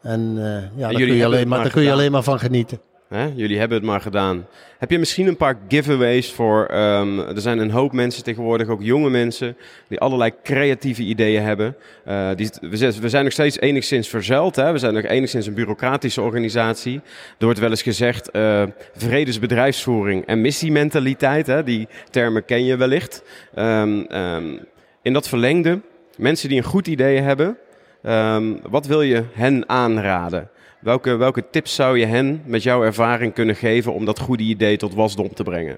En 0.02 0.34
eh, 0.38 0.80
ja, 0.80 0.90
daar 0.90 1.00
kun 1.02 1.14
je, 1.16 1.26
alleen 1.26 1.40
maar, 1.40 1.48
maar 1.48 1.64
daar 1.64 1.74
kun 1.74 1.84
je 1.84 1.92
alleen 1.92 2.12
maar 2.12 2.24
van 2.24 2.40
genieten. 2.40 2.80
Hè? 3.08 3.32
Jullie 3.36 3.60
hebben 3.60 3.78
het 3.78 3.88
maar 3.88 4.02
gedaan. 4.02 4.46
Heb 4.78 4.92
je 4.92 5.00
misschien 5.00 5.28
een 5.28 5.38
paar 5.38 5.58
giveaways 5.68 6.32
voor... 6.32 6.66
ehm, 6.66 7.20
er 7.20 7.42
zijn 7.42 7.60
een 7.60 7.72
hoop 7.72 7.92
mensen 7.92 8.24
tegenwoordig, 8.24 8.68
ook 8.68 8.82
jonge 8.84 9.10
mensen... 9.10 9.58
die 9.88 10.00
allerlei 10.00 10.32
creatieve 10.44 11.02
ideeën 11.02 11.42
hebben. 11.44 11.76
Eh, 12.06 12.30
die, 12.36 12.50
we, 12.62 12.78
zijn- 12.78 12.94
we 13.02 13.10
zijn 13.10 13.24
nog 13.24 13.34
steeds 13.34 13.60
enigszins 13.60 14.08
verzuild. 14.08 14.56
Hè? 14.56 14.72
We 14.72 14.78
zijn 14.78 14.94
nog 14.94 15.04
enigszins 15.04 15.48
een 15.48 15.54
bureaucratische 15.54 16.22
organisatie. 16.22 17.02
Er 17.38 17.46
wordt 17.46 17.60
wel 17.60 17.70
eens 17.70 17.82
gezegd... 17.82 18.32
eh 18.32 18.64
vredesbedrijfsvoering 18.96 20.26
en 20.26 20.42
missiementaliteit. 20.42 21.48
Hè? 21.48 21.64
Die 21.64 21.88
termen 22.10 22.46
ken 22.46 22.66
je 22.66 22.76
wellicht. 22.78 23.24
Ehm, 23.56 24.00
ehm, 24.08 24.58
in 25.06 25.14
dat 25.14 25.28
verlengde, 25.28 25.82
mensen 26.18 26.50
die 26.50 26.58
een 26.58 26.64
goed 26.64 26.88
idee 26.88 27.20
hebben... 27.20 27.58
ehm, 28.02 28.56
wat 28.70 28.86
wil 28.86 29.02
je 29.02 29.24
hen 29.34 29.70
aanraden? 29.70 30.50
Welke, 30.80 31.16
welke 31.16 31.50
tips 31.50 31.76
zou 31.76 31.98
je 31.98 32.06
hen 32.06 32.42
met 32.46 32.64
jouw 32.64 32.84
ervaring 32.84 33.34
kunnen 33.34 33.56
geven 33.56 33.94
om 33.94 34.06
dat 34.06 34.20
goede 34.20 34.44
idee 34.44 34.78
tot 34.78 34.94
wasdom 34.94 35.34
te 35.34 35.44
brengen? 35.44 35.78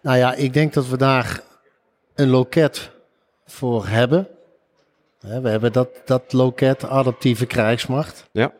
Nou 0.00 0.18
ja, 0.18 0.34
ik 0.34 0.52
denk 0.52 0.72
dat 0.72 0.88
we 0.88 0.96
daar 0.96 1.40
een 2.14 2.28
loket 2.28 2.90
voor 3.46 3.86
hebben. 3.86 4.28
We 5.20 5.48
hebben 5.48 5.72
dat, 5.72 5.88
dat 6.04 6.32
loket, 6.32 6.84
adaptieve 6.84 7.46
krijgsmacht. 7.46 8.28
Ja, 8.32 8.52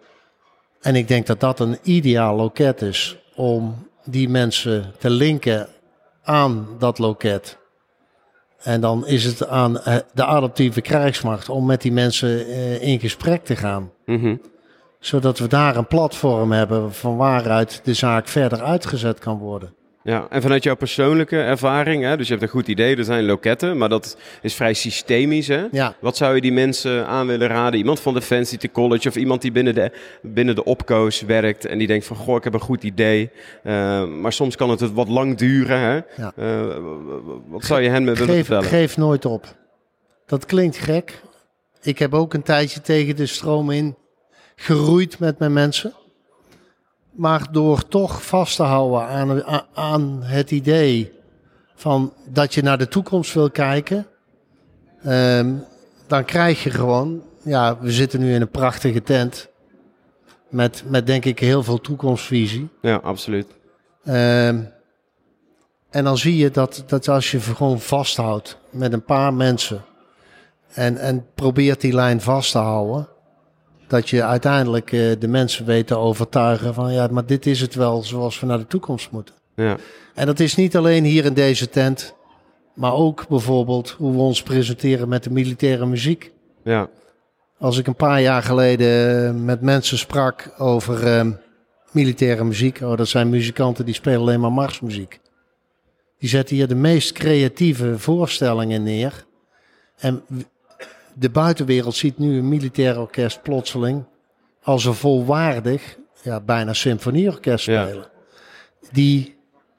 En 0.80 0.96
ik 0.96 1.08
denk 1.08 1.26
dat 1.26 1.40
dat 1.40 1.60
een 1.60 1.78
ideaal 1.82 2.36
loket 2.36 2.82
is 2.82 3.16
om 3.34 3.88
die 4.04 4.28
mensen 4.28 4.92
te 4.98 5.10
linken 5.10 5.68
aan 6.22 6.68
dat 6.78 6.98
loket. 6.98 7.60
En 8.62 8.80
dan 8.80 9.06
is 9.06 9.24
het 9.24 9.46
aan 9.46 9.80
eh, 9.80 9.96
de 10.14 10.24
adaptieve 10.24 10.80
krijgsmacht 10.80 11.48
om 11.48 11.66
met 11.66 11.82
die 11.82 11.92
mensen 11.92 12.46
eh, 12.46 12.82
in 12.82 13.00
gesprek 13.00 13.44
te 13.44 13.56
gaan. 13.56 13.90
Mhm. 14.06 14.36
Zodat 14.98 15.38
we 15.38 15.46
daar 15.46 15.76
een 15.76 15.86
platform 15.86 16.52
hebben 16.52 16.94
van 16.94 17.16
waaruit 17.16 17.80
de 17.84 17.94
zaak 17.94 18.28
verder 18.28 18.62
uitgezet 18.62 19.18
kan 19.18 19.38
worden. 19.38 19.74
Ja. 20.04 20.26
En 20.30 20.42
vanuit 20.42 20.62
jouw 20.62 20.76
persoonlijke 20.76 21.36
ervaring, 21.40 22.02
hè, 22.02 22.16
dus 22.16 22.26
je 22.26 22.32
hebt 22.32 22.44
een 22.44 22.52
goed 22.52 22.68
idee, 22.68 22.96
er 22.96 23.04
zijn 23.04 23.24
loketten, 23.24 23.78
maar 23.78 23.88
dat 23.88 24.16
is 24.42 24.54
vrij 24.54 24.72
systemisch. 24.74 25.48
Hè? 25.48 25.64
Ja. 25.70 25.94
Wat 26.00 26.16
zou 26.16 26.34
je 26.34 26.40
die 26.40 26.52
mensen 26.52 27.06
aan 27.06 27.26
willen 27.26 27.48
raden? 27.48 27.78
Iemand 27.78 28.00
van 28.00 28.14
Defensie 28.14 28.58
te 28.58 28.70
College 28.70 29.08
of 29.08 29.16
iemand 29.16 29.42
die 29.42 29.52
binnen 29.52 29.74
de, 29.74 29.90
binnen 30.22 30.54
de 30.54 30.64
opkoos 30.64 31.20
werkt 31.20 31.64
en 31.66 31.78
die 31.78 31.86
denkt 31.86 32.06
van, 32.06 32.16
goh, 32.16 32.36
ik 32.36 32.44
heb 32.44 32.54
een 32.54 32.60
goed 32.60 32.82
idee, 32.82 33.30
eh, 33.62 34.04
maar 34.06 34.32
soms 34.32 34.56
kan 34.56 34.70
het 34.70 34.92
wat 34.92 35.08
lang 35.08 35.36
duren. 35.36 35.78
Hè? 35.78 35.94
Ja. 36.22 36.32
Eh, 36.36 36.76
wat 37.46 37.64
zou 37.64 37.80
je 37.80 37.88
hen 37.88 38.04
willen 38.04 38.16
Geef, 38.26 38.46
vertellen? 38.46 38.64
geef 38.64 38.96
nooit 38.96 39.24
op. 39.24 39.56
Dat 40.26 40.46
klinkt 40.46 40.76
gek. 40.76 41.22
Ik 41.82 41.98
heb 41.98 42.14
ook 42.14 42.34
een 42.34 42.42
tijdje 42.42 42.80
tegen 42.80 43.16
de 43.16 43.26
stroom 43.26 43.70
in 43.70 43.96
geroeid 44.56 45.18
met 45.18 45.38
mijn 45.38 45.52
mensen. 45.52 45.92
Maar 47.12 47.52
door 47.52 47.88
toch 47.88 48.26
vast 48.26 48.56
te 48.56 48.62
houden 48.62 49.06
aan, 49.06 49.62
aan 49.74 50.22
het 50.22 50.50
idee 50.50 51.12
van 51.74 52.12
dat 52.26 52.54
je 52.54 52.62
naar 52.62 52.78
de 52.78 52.88
toekomst 52.88 53.34
wil 53.34 53.50
kijken, 53.50 54.06
ehm, 55.02 55.54
dan 56.06 56.24
krijg 56.24 56.62
je 56.62 56.70
gewoon, 56.70 57.22
ja, 57.42 57.78
we 57.78 57.92
zitten 57.92 58.20
nu 58.20 58.34
in 58.34 58.40
een 58.40 58.50
prachtige 58.50 59.02
tent 59.02 59.48
met, 60.48 60.82
met 60.86 61.06
denk 61.06 61.24
ik 61.24 61.38
heel 61.38 61.62
veel 61.62 61.80
toekomstvisie. 61.80 62.68
Ja, 62.80 62.96
absoluut. 62.96 63.46
Ehm, 64.04 64.62
en 65.90 66.04
dan 66.04 66.18
zie 66.18 66.36
je 66.36 66.50
dat, 66.50 66.84
dat 66.86 67.08
als 67.08 67.30
je 67.30 67.40
gewoon 67.40 67.80
vasthoudt 67.80 68.58
met 68.70 68.92
een 68.92 69.04
paar 69.04 69.34
mensen 69.34 69.84
en, 70.74 70.96
en 70.96 71.26
probeert 71.34 71.80
die 71.80 71.94
lijn 71.94 72.20
vast 72.20 72.52
te 72.52 72.58
houden, 72.58 73.08
dat 73.92 74.10
je 74.10 74.24
uiteindelijk 74.24 74.92
eh, 74.92 75.10
de 75.18 75.28
mensen 75.28 75.64
weet 75.64 75.86
te 75.86 75.96
overtuigen 75.96 76.74
van 76.74 76.92
ja, 76.92 77.06
maar 77.06 77.26
dit 77.26 77.46
is 77.46 77.60
het 77.60 77.74
wel 77.74 78.02
zoals 78.02 78.40
we 78.40 78.46
naar 78.46 78.58
de 78.58 78.66
toekomst 78.66 79.10
moeten. 79.10 79.34
Ja, 79.56 79.76
En 80.14 80.26
dat 80.26 80.40
is 80.40 80.54
niet 80.56 80.76
alleen 80.76 81.04
hier 81.04 81.24
in 81.24 81.34
deze 81.34 81.68
tent, 81.68 82.14
maar 82.74 82.94
ook 82.94 83.28
bijvoorbeeld 83.28 83.90
hoe 83.90 84.12
we 84.12 84.18
ons 84.18 84.42
presenteren 84.42 85.08
met 85.08 85.22
de 85.24 85.30
militaire 85.30 85.86
muziek. 85.86 86.32
ja, 86.64 86.88
Als 87.58 87.78
ik 87.78 87.86
een 87.86 87.94
paar 87.94 88.20
jaar 88.20 88.42
geleden 88.42 89.26
eh, 89.26 89.34
met 89.34 89.60
mensen 89.60 89.98
sprak 89.98 90.54
over 90.58 91.06
ehm, 91.06 91.32
militaire 91.90 92.44
muziek, 92.44 92.80
oh, 92.82 92.96
dat 92.96 93.08
zijn 93.08 93.28
muzikanten 93.28 93.84
die 93.84 93.94
spelen 93.94 94.20
alleen 94.20 94.40
maar 94.40 94.52
marsmuziek. 94.52 95.20
Die 96.18 96.28
zetten 96.28 96.56
hier 96.56 96.68
de 96.68 96.74
meest 96.74 97.12
creatieve 97.12 97.98
voorstellingen 97.98 98.82
neer. 98.82 99.24
En 99.98 100.22
de 101.14 101.30
buitenwereld 101.30 101.94
ziet 101.94 102.18
nu 102.18 102.38
een 102.38 102.48
militair 102.48 103.00
orkest 103.00 103.42
plotseling 103.42 104.04
als 104.62 104.84
een 104.84 104.94
volwaardig, 104.94 105.96
ja, 106.22 106.40
bijna 106.40 106.72
symfonieorkest 106.72 107.66
Ja. 107.66 107.86
spelen. 107.86 108.06
Die 108.92 109.36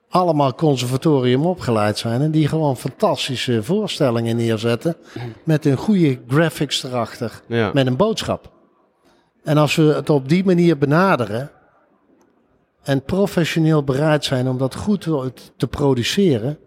allemaal 0.09 0.55
conservatorium 0.55 1.45
opgeleid 1.45 1.97
zijn 1.97 2.21
en 2.21 2.31
die 2.31 2.47
gewoon 2.47 2.77
fantastische 2.77 3.63
voorstellingen 3.63 4.35
neerzetten 4.35 4.95
met 5.43 5.65
een 5.65 5.77
goede 5.77 6.19
graphics 6.27 6.83
erachter, 6.83 7.41
ja. 7.47 7.71
met 7.73 7.87
een 7.87 7.95
boodschap. 7.97 8.51
En 9.43 9.57
als 9.57 9.75
we 9.75 9.83
het 9.83 10.09
op 10.09 10.29
die 10.29 10.45
manier 10.45 10.77
benaderen 10.77 11.51
en 12.83 13.03
professioneel 13.03 13.83
bereid 13.83 14.25
zijn 14.25 14.47
om 14.47 14.57
dat 14.57 14.75
goed 14.75 15.01
te 15.57 15.67
produceren, 15.67 16.57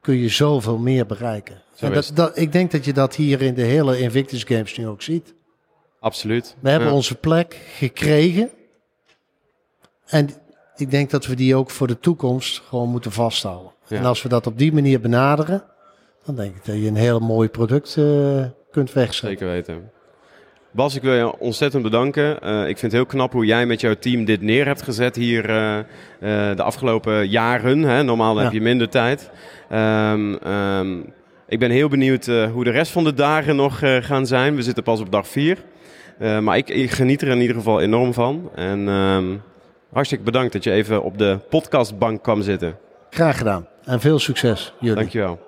kun 0.00 0.16
je 0.16 0.28
zoveel 0.28 0.78
meer 0.78 1.06
bereiken. 1.06 1.62
Zo 1.74 1.86
en 1.86 1.92
is 1.92 2.06
dat, 2.06 2.16
dat, 2.16 2.38
ik 2.38 2.52
denk 2.52 2.70
dat 2.70 2.84
je 2.84 2.92
dat 2.92 3.14
hier 3.14 3.42
in 3.42 3.54
de 3.54 3.62
hele 3.62 3.98
Invictus 4.00 4.44
Games 4.44 4.76
nu 4.76 4.86
ook 4.86 5.02
ziet. 5.02 5.34
absoluut. 6.00 6.56
We 6.60 6.70
hebben 6.70 6.88
Ja. 6.88 6.94
onze 6.94 7.14
plek 7.14 7.60
gekregen. 7.76 8.50
En 10.06 10.28
ik 10.76 10.90
denk 10.90 11.10
dat 11.10 11.26
we 11.26 11.34
die 11.34 11.54
ook 11.56 11.70
voor 11.70 11.86
de 11.86 11.98
toekomst 12.00 12.62
gewoon 12.68 12.88
moeten 12.88 13.12
vasthouden. 13.12 13.72
Ja. 13.86 13.96
En 13.96 14.04
als 14.04 14.22
we 14.22 14.28
dat 14.28 14.46
op 14.46 14.58
die 14.58 14.72
manier 14.72 15.00
benaderen, 15.00 15.64
dan 16.24 16.34
denk 16.34 16.56
ik 16.56 16.64
dat 16.64 16.74
je 16.76 16.86
een 16.86 16.96
heel 16.96 17.20
mooi 17.20 17.48
product 17.48 17.96
eh, 17.96 18.44
kunt 18.70 18.92
wegzetten. 18.92 19.28
Zeker 19.38 19.46
weten. 19.46 19.90
Bas, 20.78 20.94
ik 20.94 21.02
wil 21.02 21.14
je 21.14 21.38
ontzettend 21.38 21.82
bedanken. 21.82 22.40
Eh, 22.40 22.60
ik 22.60 22.78
vind 22.78 22.80
het 22.80 22.92
heel 22.92 23.06
knap 23.06 23.32
hoe 23.32 23.44
jij 23.44 23.66
met 23.66 23.80
jouw 23.80 23.94
team 23.94 24.24
dit 24.24 24.42
neer 24.42 24.66
hebt 24.66 24.82
gezet 24.82 25.16
hier 25.16 25.50
uh, 25.50 25.76
uh, 25.76 25.82
de 26.56 26.62
afgelopen 26.62 27.28
jaren. 27.28 27.82
Hè? 27.82 28.02
Normaal 28.02 28.36
ja. 28.36 28.42
heb 28.42 28.52
je 28.52 28.60
minder 28.60 28.88
tijd. 28.88 29.30
Um, 29.72 30.46
um, 30.52 31.12
ik 31.48 31.58
ben 31.58 31.70
heel 31.70 31.88
benieuwd 31.88 32.26
hoe 32.26 32.64
de 32.64 32.70
rest 32.70 32.92
van 32.92 33.04
de 33.04 33.14
dagen 33.14 33.56
nog 33.56 33.78
gaan 34.00 34.26
zijn. 34.26 34.56
We 34.56 34.62
zitten 34.62 34.82
pas 34.82 35.00
op 35.00 35.12
dag 35.12 35.28
4. 35.28 35.58
maar 36.18 36.56
ik, 36.56 36.68
ik, 36.68 36.90
geniet 36.90 37.22
er 37.22 37.28
in 37.28 37.40
ieder 37.40 37.56
geval 37.56 37.80
enorm 37.80 38.12
van. 38.14 38.50
En 38.54 38.88
um, 38.88 39.42
hartstikke 39.92 40.24
bedankt 40.24 40.52
dat 40.52 40.64
je 40.64 40.72
even 40.72 41.02
op 41.02 41.18
de 41.18 41.38
podcastbank 41.48 42.22
kwam 42.22 42.42
zitten. 42.42 42.76
Graag 43.10 43.38
gedaan 43.38 43.66
en 43.84 44.00
veel 44.00 44.18
succes 44.18 44.72
jullie. 44.80 44.96
Dankjewel. 44.96 45.47